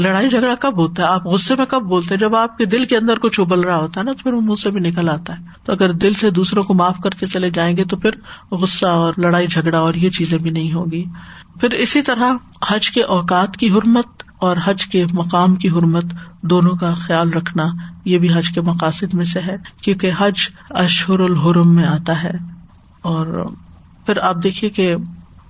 [0.03, 2.85] لڑائی جھگڑا کب ہوتا ہے؟ آپ غصے میں کب بولتے ہیں؟ جب آپ کے دل
[2.85, 5.09] کے اندر کچھ ابل رہا ہوتا ہے نا، تو پھر وہ منہ سے بھی نکل
[5.09, 7.97] آتا ہے۔ تو اگر دل سے دوسروں کو معاف کر کے چلے جائیں گے تو
[7.97, 8.11] پھر
[8.55, 11.05] غصہ اور لڑائی جھگڑا اور یہ چیزیں بھی نہیں ہوگی۔
[11.61, 12.33] پھر اسی طرح
[12.69, 16.05] حج کے اوقات کی حرمت اور حج کے مقام کی حرمت
[16.43, 17.65] دونوں کا خیال رکھنا
[18.05, 20.35] یہ بھی حج کے مقاصد میں سے ہے، کیونکہ حج
[20.71, 22.33] اشہر الحرم میں آتا ہے۔
[23.03, 23.51] اور
[24.07, 24.97] پھر آپ دیکھیے کہ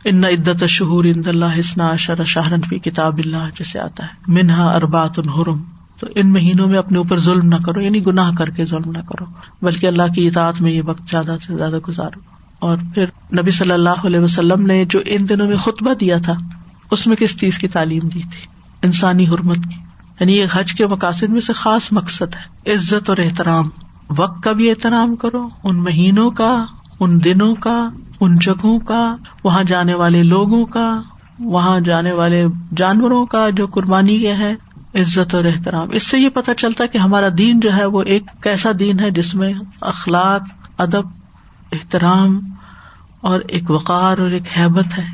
[0.04, 4.64] ان عدت شہور اند اللہ حسنا شر شاہرن فی کتاب اللہ جیسے آتا ہے۔ منہا
[4.64, 5.62] اربات الحرم
[6.00, 8.98] تو ان مہینوں میں اپنے اوپر ظلم نہ کرو یعنی گناہ کر کے ظلم نہ
[8.98, 9.24] کرو۔
[9.62, 12.20] بلکہ اللہ کی اطاعت میں یہ وقت زیادہ سے زیادہ گزارو۔
[12.58, 13.04] اور پھر
[13.40, 16.34] نبی صلی اللہ علیہ وسلم نے جو ان دنوں میں خطبہ دیا تھا،
[16.90, 18.46] اس میں کس چیز کی تعلیم دی تھی؟
[18.82, 19.80] انسانی حرمت کی۔
[20.20, 23.68] یعنی یہ حج کے مقاصد میں سے خاص مقصد ہے۔ عزت اور احترام۔
[24.16, 26.64] وقت کا بھی احترام کرو، ان مہینوں کا،
[27.00, 27.88] ان دنوں کا
[28.22, 31.02] ان جگہوں کا، وہاں جانے والے لوگوں کا،
[31.38, 32.44] وہاں جانے والے
[32.76, 34.52] جانوروں کا جو قربانی یہ ہے،
[34.94, 38.22] عزت اور احترام۔ اس سے یہ پتا چلتا کہ ہمارا دین جو ہے وہ ایک
[38.42, 40.42] کیسا دین ہے جس میں اخلاق،
[40.78, 41.06] ادب،
[41.72, 42.40] احترام
[43.20, 45.04] اور ایک وقار اور ایک حیبت ہے۔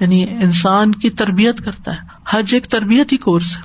[0.00, 1.98] یعنی انسان کی تربیت کرتا ہے۔
[2.30, 3.62] حج ایک تربیتی کورس ہے۔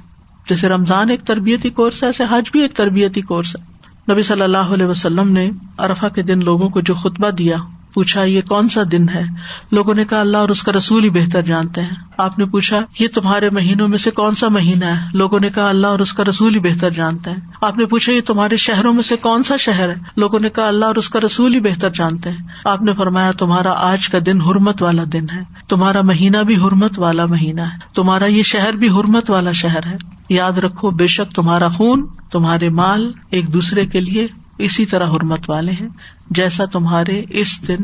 [0.50, 3.80] جیسے رمضان ایک تربیتی کورس ہے، ایسے حج بھی ایک تربیتی کورس ہے۔
[4.14, 7.58] نبی صلی اللہ علیہ وسلم نے ارفا کے دن لوگوں کو جو خطبہ دیا
[7.93, 9.23] پوچھا، یہ کون سا دن ہے؟
[9.71, 12.79] لوگوں نے کہا، اللہ اور اس کا رسول ہی بہتر جانتے ہیں۔ آپ نے پوچھا،
[12.99, 16.13] یہ تمہارے مہینوں میں سے کون سا مہینہ ہے؟ لوگوں نے کہا، اللہ اور اس
[16.13, 19.43] کا رسول ہی بہتر جانتے ہیں۔ آپ نے پوچھا، یہ تمہارے شہروں میں سے کون
[19.43, 22.37] سا شہر ہے؟ لوگوں نے کہا، اللہ اور اس کا رسول ہی بہتر جانتے ہیں۔
[22.65, 26.99] آپ نے فرمایا، تمہارا آج کا دن حرمت والا دن ہے۔ تمہارا مہینہ بھی حرمت
[26.99, 29.95] والا مہینہ ہے۔ تمہارا یہ شہر بھی حرمت والا شہر ہے۔
[30.29, 34.27] یاد رکھو، بے شک تمہارا خون، تمہارے مال ایک دوسرے کے لیے
[34.60, 35.88] اسی طرح حرمت والے ہیں۔
[36.30, 37.78] جیسا تمہارے اس دن،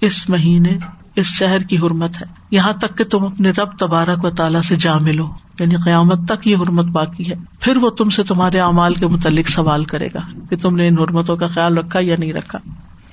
[0.00, 0.78] اس مہینے،
[1.16, 4.76] اس شہر کی حرمت ہے۔ یہاں تک کہ تم اپنے رب تبارک و تعالیٰ سے
[4.76, 8.94] جا ملو یعنی قیامت تک یہ حرمت باقی ہے۔ پھر وہ تم سے تمہارے اعمال
[8.94, 12.32] کے متعلق سوال کرے گا کہ تم نے ان حرمتوں کا خیال رکھا یا نہیں
[12.32, 12.58] رکھا۔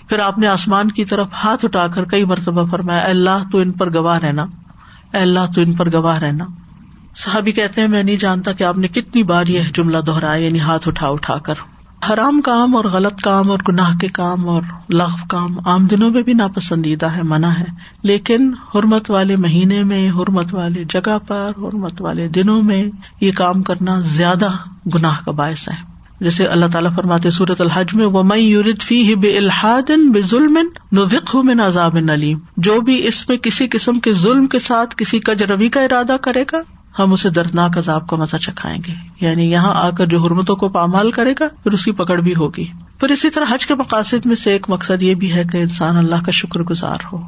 [0.09, 3.71] پھر آپ نے آسمان کی طرف ہاتھ اٹھا کر کئی مرتبہ فرمایا اللہ تو ان
[3.71, 4.45] پر گواہ رہنا۔
[5.13, 6.45] اللہ تو ان پر گواہ رہنا۔
[7.15, 10.59] صحابی کہتے ہیں، میں نہیں جانتا کہ آپ نے کتنی بار یہ جملہ دہرایا یعنی
[10.59, 11.53] ہاتھ اٹھا اٹھا کر۔
[12.09, 16.21] حرام کام اور غلط کام اور گناہ کے کام اور لغ کام عام دنوں میں
[16.21, 17.65] بھی ناپسندیدہ ہے، منع ہے۔
[18.03, 22.83] لیکن حرمت والے مہینے میں، حرمت والے جگہ پر، حرمت والے دنوں میں
[23.21, 24.49] یہ کام کرنا زیادہ
[24.95, 29.15] گناہ کا باعث ہے۔ جیسے اللہ تعالیٰ فرماتے صورت الحج میں وہ مئی یورت فی
[29.15, 30.57] بے الحادن بے ظلم
[30.91, 35.19] نوق میں نازاب نلیم جو بھی اس میں کسی قسم کے ظلم کے ساتھ کسی
[35.19, 36.57] کج روی کا ارادہ کرے گا
[36.99, 40.69] ہم اسے دردناک عذاب کا مزہ چکھائیں گے۔ یعنی یہاں آ کر جو حرمتوں کو
[40.69, 42.65] پامال کرے گا، پھر اس کی پکڑ بھی ہوگی۔
[42.99, 45.97] پھر اسی طرح حج کے مقاصد میں سے ایک مقصد یہ بھی ہے کہ انسان
[45.97, 47.21] اللہ کا شکر گزار ہو۔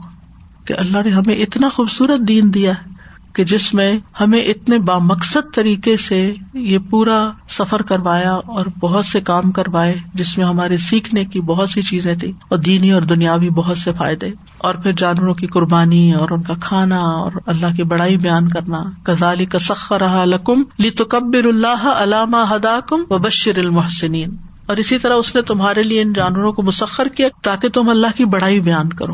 [0.66, 2.97] کہ اللہ نے ہمیں اتنا خوبصورت دین دیا ہے۔
[3.38, 7.18] کہ جس میں ہمیں اتنے بامقصد طریقے سے یہ پورا
[7.50, 12.16] سفر کروایا اور بہت سے کام کروائے، جس میں ہمارے سیکھنے کی بہت سی چیزیں
[12.16, 14.28] تھی اور دینی اور دنیاوی بہت سے فائدے،
[14.58, 18.84] اور پھر جانوروں کی قربانی اور ان کا کھانا اور اللہ کی بڑائی بیان کرنا
[19.04, 24.36] کزالی کا سخر لکم لی تو اللہ علامہ ہدا کم و بشر المحسنین۔
[24.66, 28.18] اور اسی طرح اس نے تمہارے لیے ان جانوروں کو مسخر کیا تاکہ تم اللہ
[28.18, 29.14] کی بڑائی بیان کرو۔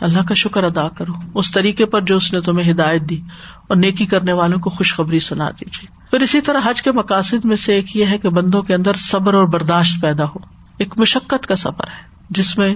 [0.00, 3.20] اللہ کا شکر ادا کرو۔ اس طریقے پر جو اس نے تمہیں ہدایت دی
[3.68, 7.56] اور نیکی کرنے والوں کو خوشخبری سنا دیجیے۔ پھر اسی طرح حج کے مقاصد میں
[7.56, 11.46] سے ایک یہ ہے کہ بندوں کے اندر صبر اور برداشت پیدا ہو۔ ایک مشقت
[11.46, 12.74] کا سفر ہے جس میں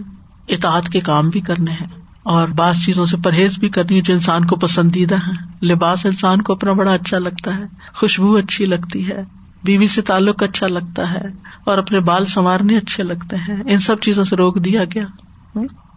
[0.48, 1.86] اطاعت کے کام بھی کرنے ہیں
[2.22, 6.42] اور بعض چیزوں سے پرہیز بھی کرنی ہے جو انسان کو پسندیدہ ہے لباس انسان
[6.42, 7.64] کو اپنا بڑا اچھا لگتا ہے،
[7.94, 9.22] خوشبو اچھی لگتی ہے،
[9.64, 11.26] بیوی سے تعلق اچھا لگتا ہے
[11.64, 15.04] اور اپنے بال سنوارنے اچھے لگتے ہیں۔ ان سب چیزوں سے روک دیا گیا۔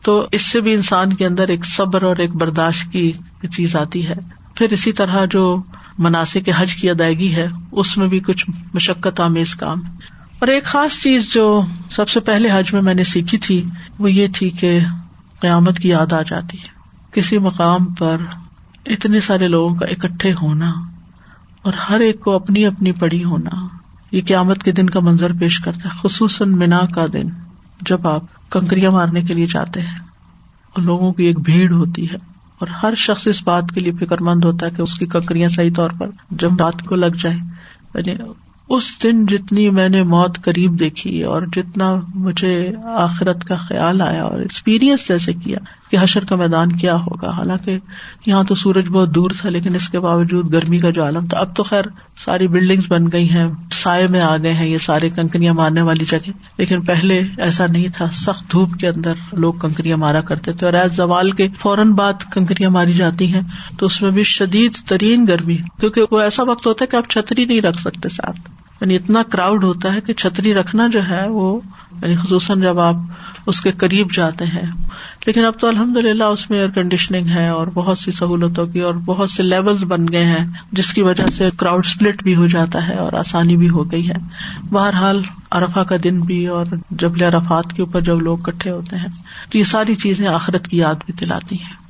[0.03, 3.11] تو اس سے بھی انسان کے اندر ایک صبر اور ایک برداشت کی
[3.51, 4.13] چیز آتی ہے۔
[4.55, 5.63] پھر اسی طرح جو
[5.97, 9.81] مناسب حج کی ادائیگی ہے، اس میں بھی کچھ مشقت آمیز کام۔
[10.39, 13.63] اور ایک خاص چیز جو سب سے پہلے حج میں میں نے سیکھی تھی،
[13.99, 14.79] وہ یہ تھی کہ
[15.39, 16.67] قیامت کی یاد آ جاتی ہے۔
[17.11, 18.17] کسی مقام پر
[18.85, 20.73] اتنے سارے لوگوں کا اکٹھے ہونا
[21.61, 23.67] اور ہر ایک کو اپنی اپنی پڑی ہونا،
[24.11, 27.46] یہ قیامت کے دن کا منظر پیش کرتا ہے، خصوصاً مینا کا دن۔
[27.81, 29.99] جب آپ کنکریاں مارنے کے لیے جاتے ہیں
[30.75, 32.17] اور لوگوں کی ایک بھیڑ ہوتی ہے
[32.59, 35.49] اور ہر شخص اس بات کے لیے فکر مند ہوتا ہے کہ اس کی کنکریاں
[35.49, 37.35] صحیح طور پر جب رات کو لگ جائے
[37.95, 38.23] یعنی
[38.69, 44.23] اس دن جتنی میں نے موت قریب دیکھی اور جتنا مجھے آخرت کا خیال آیا
[44.23, 45.57] اور ایکسپیرئنس جیسے کیا
[45.91, 47.77] کہ حشر کا میدان کیا ہوگا؟ حالانکہ
[48.25, 51.37] یہاں تو سورج بہت دور تھا، لیکن اس کے باوجود گرمی کا جو عالم تھا،
[51.37, 51.83] اب تو خیر
[52.17, 56.05] ساری بلڈنگس بن گئی ہیں، سائے میں آ گئے ہیں، یہ سارے کنکریاں مارنے والی
[56.05, 60.65] جگہ۔ لیکن پہلے ایسا نہیں تھا۔ سخت دھوپ کے اندر لوگ کنکریاں مارا کرتے تھے،
[60.67, 63.41] اور ایز زوال کے فوراً بعد کنکریاں ماری جاتی ہیں،
[63.79, 67.09] تو اس میں بھی شدید ترین گرمی۔ کیونکہ وہ ایسا وقت ہوتا ہے کہ آپ
[67.09, 68.39] چھتری نہیں رکھ سکتے ساتھ۔
[68.81, 71.59] یعنی اتنا کراؤڈ ہوتا ہے کہ چھتری رکھنا جو ہے، وہ
[72.01, 72.95] یعنی خصوصاً جب آپ
[73.45, 74.71] اس کے قریب جاتے ہیں۔
[75.25, 78.79] لیکن اب تو الحمد للہ اس میں ایئر کنڈیشننگ ہے اور بہت سی سہولتوں کی
[78.79, 82.47] اور بہت سے لیولز بن گئے ہیں، جس کی وجہ سے کراؤڈ اسپلٹ بھی ہو
[82.47, 84.15] جاتا ہے اور آسانی بھی ہو گئی ہے۔
[84.69, 85.21] بہرحال
[85.51, 89.07] ارفا کا دن بھی اور جبل ارفات کے اوپر جب لوگ کٹھے ہوتے ہیں،
[89.49, 91.86] تو یہ ساری چیزیں آخرت کی یاد بھی دلاتی ہیں۔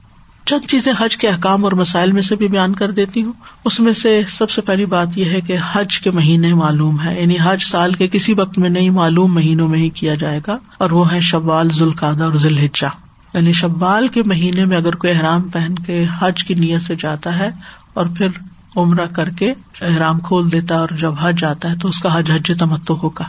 [0.48, 3.34] چند چیزیں حج کے احکام اور مسائل میں سے بھی بیان کر دیتی ہوں۔
[3.66, 7.22] اس میں سے سب سے پہلی بات یہ ہے کہ حج کے مہینے معلوم ہے
[7.22, 10.58] یعنی حج سال کے کسی وقت میں نہیں، معلوم مہینوں میں ہی کیا جائے گا۔
[10.78, 12.88] اور وہ ہے شوال ذوالقادہ اور ذوالحجا
[13.34, 17.40] یعنی شوال کے مہینے میں اگر کوئی احرام پہن کے حج کی نیت سے جاتا
[17.40, 17.50] ہے
[17.94, 18.28] اور پھر
[18.76, 22.20] عمرہ کر کے احرام کھول دیتا ہے اور جب حج آتا ہے تو اس کا
[22.20, 23.24] حج حج تمتو ہوگا۔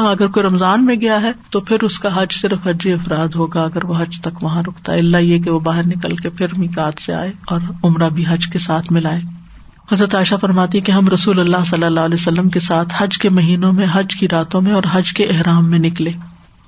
[0.00, 3.28] ہاں اگر کوئی رمضان میں گیا ہے تو پھر اس کا حج صرف حج افراد
[3.34, 6.30] ہوگا، اگر وہ حج تک وہاں رکتا ہے۔ اللہ یہ کہ وہ باہر نکل کے
[6.30, 9.20] پھر میکات سے آئے اور عمرہ بھی حج کے ساتھ ملائے۔
[9.92, 13.28] حضرت عائشہ فرماتی کہ ہم رسول اللہ صلی اللہ علیہ وسلم کے ساتھ حج کے
[13.28, 16.10] مہینوں میں، حج کی راتوں میں اور حج کے احرام میں نکلے۔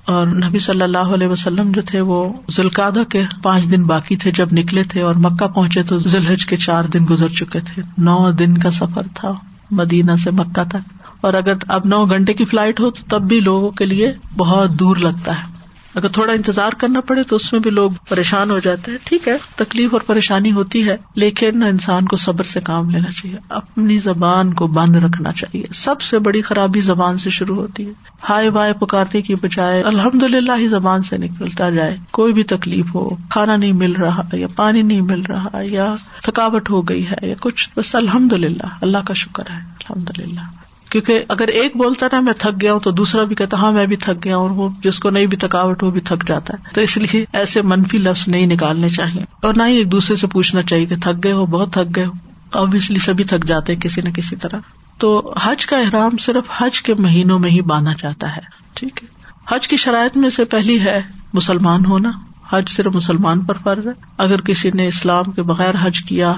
[0.05, 4.31] اور نبی صلی اللہ علیہ وسلم جو تھے، وہ ذوالقادہ کے پانچ دن باقی تھے۔
[4.31, 8.31] جب نکلے تھے اور مکہ پہنچے تو ذوالحج کے چار دن گزر چکے تھے۔ نو
[8.31, 9.33] دن کا سفر تھا
[9.71, 13.39] مدینہ سے مکہ تک۔ اور اگر اب نو گھنٹے کی فلائٹ ہو تو تب بھی
[13.39, 15.53] لوگوں کے لیے بہت دور لگتا ہے۔
[15.95, 19.27] اگر تھوڑا انتظار کرنا پڑے تو اس میں بھی لوگ پریشان ہو جاتے ہیں۔ ٹھیک
[19.27, 23.97] ہے، تکلیف اور پریشانی ہوتی ہے، لیکن انسان کو صبر سے کام لینا چاہیے۔ اپنی
[23.97, 27.93] زبان کو بند رکھنا چاہیے۔ سب سے بڑی خرابی زبان سے شروع ہوتی ہے۔
[28.29, 32.95] ہائے بائے پکارنے کی بجائے الحمد للہ ہی زبان سے نکلتا جائے۔ کوئی بھی تکلیف
[32.95, 37.27] ہو، کھانا نہیں مل رہا یا پانی نہیں مل رہا یا تھکاوٹ ہو گئی ہے
[37.27, 40.62] یا کچھ، بس الحمد للہ اللہ کا شکر ہے۔ الحمد للہ
[40.93, 43.85] کیونکہ اگر ایک بولتا نا میں تھک گیا ہوں تو دوسرا بھی کہتا ہاں میں
[43.85, 46.53] بھی تھک گیا ہوں، اور وہ جس کو نہیں بھی تھکاوٹ وہ بھی تھک جاتا
[46.53, 50.15] ہے۔ تو اس لیے ایسے منفی لفظ نہیں نکالنے چاہیے۔ اور نہ ہی ایک دوسرے
[50.15, 52.11] سے پوچھنا چاہیے کہ تھک گئے ہو، بہت تھک گئے ہو۔
[52.53, 54.59] ابویسلی سبھی تھک جاتے ہیں کسی نہ کسی طرح۔
[54.97, 58.41] تو حج کا احرام صرف حج کے مہینوں میں ہی باندھا جاتا ہے،
[58.73, 59.07] ٹھیک ہے۔
[59.55, 61.01] حج کی شرائط میں سے پہلی ہے
[61.33, 62.11] مسلمان ہونا۔
[62.49, 66.33] حج صرف مسلمان پر فرض ہے۔ اگر کسی نے اسلام کے بغیر حج کیا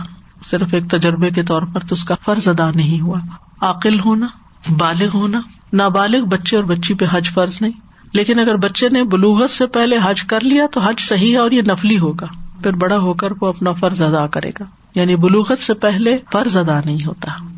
[0.45, 3.19] صرف ایک تجربے کے طور پر تو اس کا فرض ادا نہیں ہوا۔
[3.61, 4.27] عقل ہونا۔
[4.69, 5.41] بالغ ہونا،
[5.73, 7.71] نابالغ بچے اور بچی پہ حج فرض نہیں۔
[8.13, 11.51] لیکن اگر بچے نے بلوغت سے پہلے حج کر لیا تو حج صحیح ہے اور
[11.51, 12.25] یہ نفلی ہوگا۔
[12.63, 14.63] پھر بڑا ہو کر وہ اپنا فرض ادا کرے گا۔
[14.95, 17.54] یعنی بلوغت سے پہلے فرض ادا نہیں ہوتا۔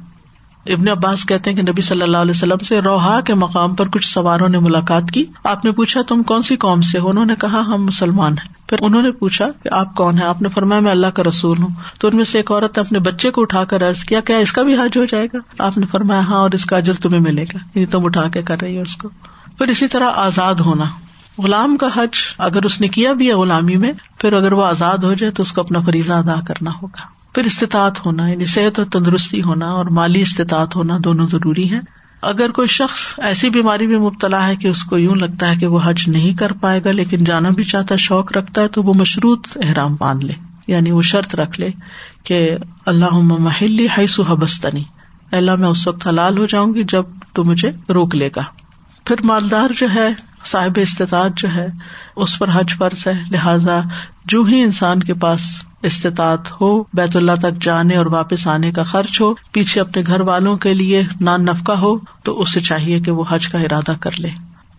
[0.74, 3.88] ابن عباس کہتے ہیں کہ نبی صلی اللہ علیہ وسلم سے روحا کے مقام پر
[3.88, 7.26] کچھ سواروں نے ملاقات کی۔ آپ نے پوچھا تم کون سی قوم سے ہو؟ انہوں
[7.26, 10.49] نے کہا ہم مسلمان ہیں۔ پھر انہوں نے پوچھا کہ آپ کون ہے آپ نے
[10.49, 13.32] فرمایا میں اللہ کا رسول ہوں۔ تو ان میں سے ایک عورت نے اپنے بچے
[13.32, 15.86] کو اٹھا کر ارض کیا کیا اس کا بھی حج ہو جائے گا؟ آپ نے
[15.86, 18.78] فرمایا ہاں اور اس کا اجر تمہیں ملے گا۔ یعنی تم اٹھا کے کر رہی
[18.78, 19.09] ہے اس کو۔
[19.57, 20.84] پھر اسی طرح آزاد ہونا۔
[21.38, 24.97] غلام کا حج اگر اس نے کیا بھی ہے غلامی میں، پھر اگر وہ آزاد
[24.97, 28.80] ہو جائے تو اس کو اپنا فریضہ ادا کرنا ہوگا۔ پھر استطاعت ہونا یعنی صحت
[28.80, 31.80] اور تندرستی ہونا اور مالی استطاعت ہونا دونوں ضروری ہے
[32.22, 35.68] اگر کوئی شخص ایسی بیماری میں مبتلا ہے کہ اس کو یوں لگتا ہے کہ
[35.68, 38.84] وہ حج نہیں کر پائے گا، لیکن جانا بھی چاہتا ہے، شوق رکھتا ہے، تو
[38.84, 40.34] وہ مشروط احرام باندھ لے۔
[40.68, 41.68] یعنی وہ شرط رکھ لے
[42.24, 44.84] کہ اللہ محلی حیث حبستنی۔
[45.32, 48.44] اللہ، میں اس وقت حلال ہو جاؤں گی جب تو مجھے روک لے گا۔
[49.06, 50.10] پھر مالدار جو ہے،
[50.46, 51.68] صاحب استطاعت جو ہے،
[52.16, 53.82] اس پر حج فرض ہے۔ لہذا
[54.26, 58.84] جو ہی انسان کے پاس استطاعت ہو، بیت اللہ تک جانے اور واپس آنے کا
[58.84, 63.12] خرچ ہو، پیچھے اپنے گھر والوں کے لیے نان نفقہ ہو، تو اسے چاہیے کہ
[63.12, 64.30] وہ حج کا ارادہ کر لے۔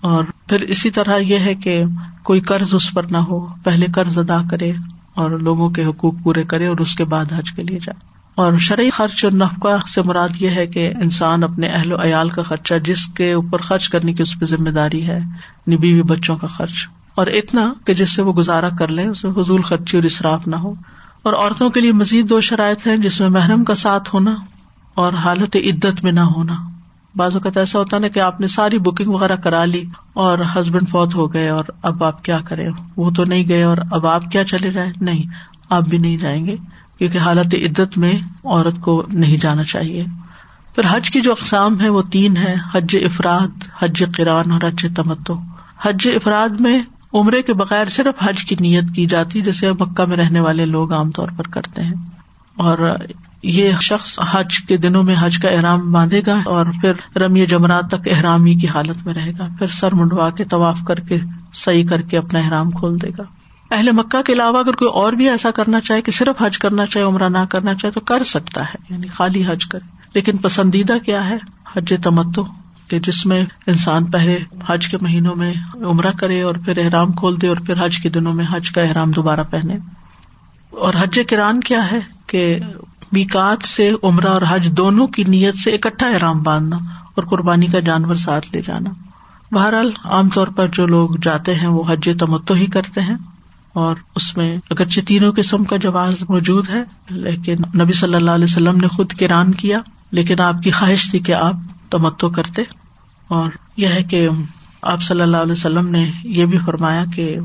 [0.00, 1.82] اور پھر اسی طرح یہ ہے کہ
[2.22, 4.72] کوئی قرض اس پر نہ ہو، پہلے قرض ادا کرے
[5.14, 8.56] اور لوگوں کے حقوق پورے کرے اور اس کے بعد حج کے لیے جائے۔ اور
[8.56, 12.42] شرعی خرچ اور نفقہ سے مراد یہ ہے کہ انسان اپنے اہل و عیال کا
[12.42, 16.36] خرچہ، جس کے اوپر خرچ کرنے کی اس پہ ذمہ داری ہے یعنی نبی بچوں
[16.36, 16.88] کا خرچ۔
[17.18, 20.48] اور اتنا کہ جس سے وہ گزارا کر لے اس میں فضول خرچی اور اصراف
[20.48, 20.74] نہ ہو۔
[21.22, 24.34] اور عورتوں کے لیے مزید دو شرائط ہیں جس میں محرم کا ساتھ ہونا
[24.94, 26.54] اور حالت عدت میں نہ ہونا۔
[27.16, 30.88] بعض اوقات ایسا ہوتا نا کہ آپ نے ساری بکنگ وغیرہ کرا لی اور ہسبینڈ
[30.88, 34.30] فوت ہو گئے اور اب آپ کیا کریں؟ وہ تو نہیں گئے اور اب آپ
[34.32, 35.22] کیا چلے جائیں؟ نہیں،
[35.70, 36.56] آپ بھی نہیں جائیں گے
[36.98, 38.12] کیونکہ حالت عدت میں
[38.44, 40.04] عورت کو نہیں جانا چاہیے۔
[40.74, 44.86] پھر حج کی جو اقسام ہے وہ تین ہے حج افراد، حج قرآن اور حج
[44.96, 45.40] تمتو
[45.82, 46.82] حج افراد میں
[47.14, 50.92] عمرے کے بغیر صرف حج کی نیت کی جاتی، جیسے مکہ میں رہنے والے لوگ
[50.92, 51.94] عام طور پر کرتے ہیں۔
[52.56, 52.96] اور
[53.42, 57.88] یہ شخص حج کے دنوں میں حج کا احرام باندھے گا اور پھر رمی جمرات
[57.88, 61.16] تک احرامی کی حالت میں رہے گا۔ پھر سر منڈوا کے طواف کر کے،
[61.54, 63.22] صحیح کر کے اپنا احرام کھول دے گا۔
[63.74, 66.86] اہل مکہ کے علاوہ اگر کوئی اور بھی ایسا کرنا چاہے کہ صرف حج کرنا
[66.86, 70.98] چاہے، عمرہ نہ کرنا چاہے، تو کر سکتا ہے یعنی خالی حج کرے۔ لیکن پسندیدہ
[71.04, 71.36] کیا ہے؟
[71.76, 72.44] حج تمتو
[72.88, 77.40] کہ جس میں انسان پہلے حج کے مہینوں میں عمرہ کرے اور پھر احرام کھول
[77.42, 79.74] دے اور پھر حج کے دنوں میں حج کا احرام دوبارہ پہنے۔
[80.70, 82.58] اور حج کران کیا ہے کہ
[83.12, 86.76] بیکات سے عمرہ اور حج دونوں کی نیت سے اکٹھا احرام باندھنا
[87.14, 88.90] اور قربانی کا جانور ساتھ لے جانا۔
[89.52, 93.16] بہرحال عام طور پر جو لوگ جاتے ہیں وہ حج تمتو ہی کرتے ہیں
[93.72, 98.46] اور اس میں اگرچہ تینوں قسم کا جواز موجود ہے، لیکن نبی صلی اللہ علیہ
[98.48, 99.78] وسلم نے خود کران کیا،
[100.10, 101.54] لیکن آپ کی خواہش تھی کہ آپ
[101.90, 102.62] تمتو کرتے
[103.28, 104.28] اور یہ ہے کہ
[104.82, 107.36] آپ صلی اللہ علیہ وسلم نے یہ بھی فرمایا کہ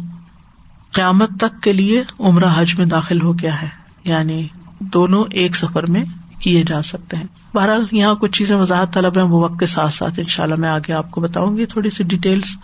[0.92, 3.68] قیامت تک کے لیے عمرہ حج میں داخل ہو گیا ہے
[4.04, 4.48] یعنی
[4.80, 6.04] دونوں ایک سفر میں
[6.40, 7.24] کیے جا سکتے ہیں۔
[7.54, 10.56] بہرحال یہاں کچھ چیزیں وضاحت طلب ہیں وہ وقت کے ساتھ ساتھ ان شاء اللہ
[10.56, 12.58] میں آگے آپ کو بتاؤں گی تھوڑی سی ڈیٹیلس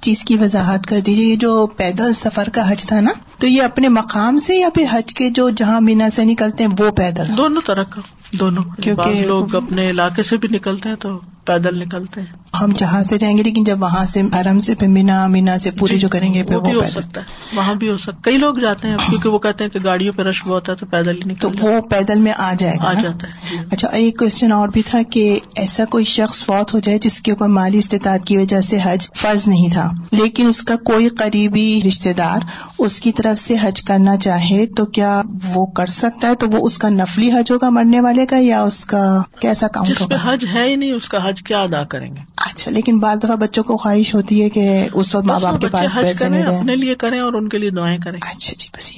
[0.00, 3.62] چیز کی وضاحت کر دیجیے یہ جو پیدل سفر کا حج تھا نا تو یہ
[3.62, 7.36] اپنے مقام سے یا پھر حج کے جو جہاں مینا سے نکلتے ہیں وہ پیدل؟
[7.36, 8.00] دونوں طرح کا۔
[8.38, 12.28] دونوں۔ کیونکہ لوگ اپنے علاقے سے بھی نکلتے ہیں تو پیدل نکلتے ہیں۔
[12.60, 15.98] ہم جہاں سے جائیں گے لیکن جب وہاں سے آرام سے مینا مینا سے پوری
[15.98, 18.88] جو کریں گے وہ ہو سکتا ہے۔ وہاں بھی ہو سکتا ہے۔ کئی لوگ جاتے
[18.88, 21.50] ہیں کیونکہ وہ کہتے ہیں کہ گاڑیوں پہ رش بہت ہے تو پیدل ہی تو
[21.62, 24.82] وہ پیدل میں آ جائے گا آ جاتا ہے جی۔ اچھا ایک کوشچن اور بھی
[24.86, 28.60] تھا کہ ایسا کوئی شخص فوت ہو جائے جس کے اوپر مالی استطاعت کی وجہ
[28.60, 32.38] سے حج فرض نہیں تھا لیکن اس کا کوئی قریبی رشتے دار
[32.78, 35.22] اس کی طرف سے حج کرنا چاہے تو کیا
[35.54, 38.62] وہ کر سکتا ہے؟ تو وہ اس کا نفلی حج ہوگا مرنے والے کا یا
[38.62, 39.02] اس کا
[39.40, 39.84] کیسا کام
[40.22, 43.36] حج ہے ہی نہیں اس کا حج کیا ادا کریں گے؟ اچھا لیکن بعض دفعہ
[43.36, 46.94] بچوں کو خواہش ہوتی ہے کہ اس وقت ماں باپ کے پاس پیسے اپنے لیے
[46.94, 48.92] کریں اور ان کے لیے دعائیں کریں۔ اچھا جی بس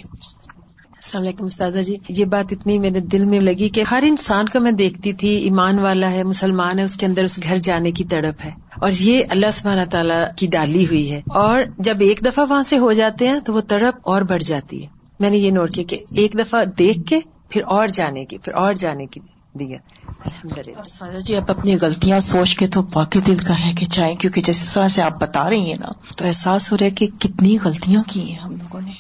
[0.93, 4.61] السلام علیکم استاذہ جی یہ بات اتنی میرے دل میں لگی کہ ہر انسان کو
[4.61, 8.05] میں دیکھتی تھی ایمان والا ہے مسلمان ہے اس کے اندر اس گھر جانے کی
[8.05, 12.45] تڑپ ہے۔ اور یہ اللہ سبحانہ تعالیٰ کی ڈالی ہوئی ہے۔ اور جب ایک دفعہ
[12.51, 14.87] وہاں سے ہو جاتے ہیں تو وہ تڑپ اور بڑھ جاتی ہے۔
[15.21, 18.53] میں نے یہ نوٹ کیا کہ ایک دفعہ دیکھ کے پھر اور جانے کی پھر
[18.53, 19.21] اور جانے کی۔
[19.55, 19.79] دیا۔
[20.89, 24.41] سادہ جی آپ اپنی غلطیاں سوچ کے تو باقی دل کر رہ کے چاہیں کیونکہ
[24.41, 25.87] جس طرح سے آپ بتا رہی ہیں نا
[26.17, 28.91] تو احساس ہو رہا ہے کہ کتنی غلطیاں کی ہیں ہم لوگوں نے۔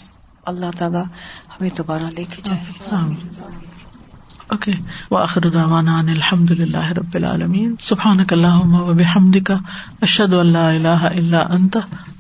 [0.46, 1.04] اللہ تعالیٰ
[1.48, 2.64] ہمیں دوبارہ لے کے جائے۔
[4.46, 4.72] اوکے۔
[5.10, 9.52] وآخر دعوانا ان الحمد للہ رب العالمین۔ سبحانک اللہم و بحمدک
[10.02, 11.78] اشہد ان لا الہ الا انت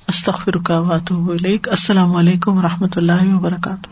[0.08, 3.88] استغفرک و اتوب الیک۔ السلام علیکم و رحمۃ اللہ وبرکاتہ۔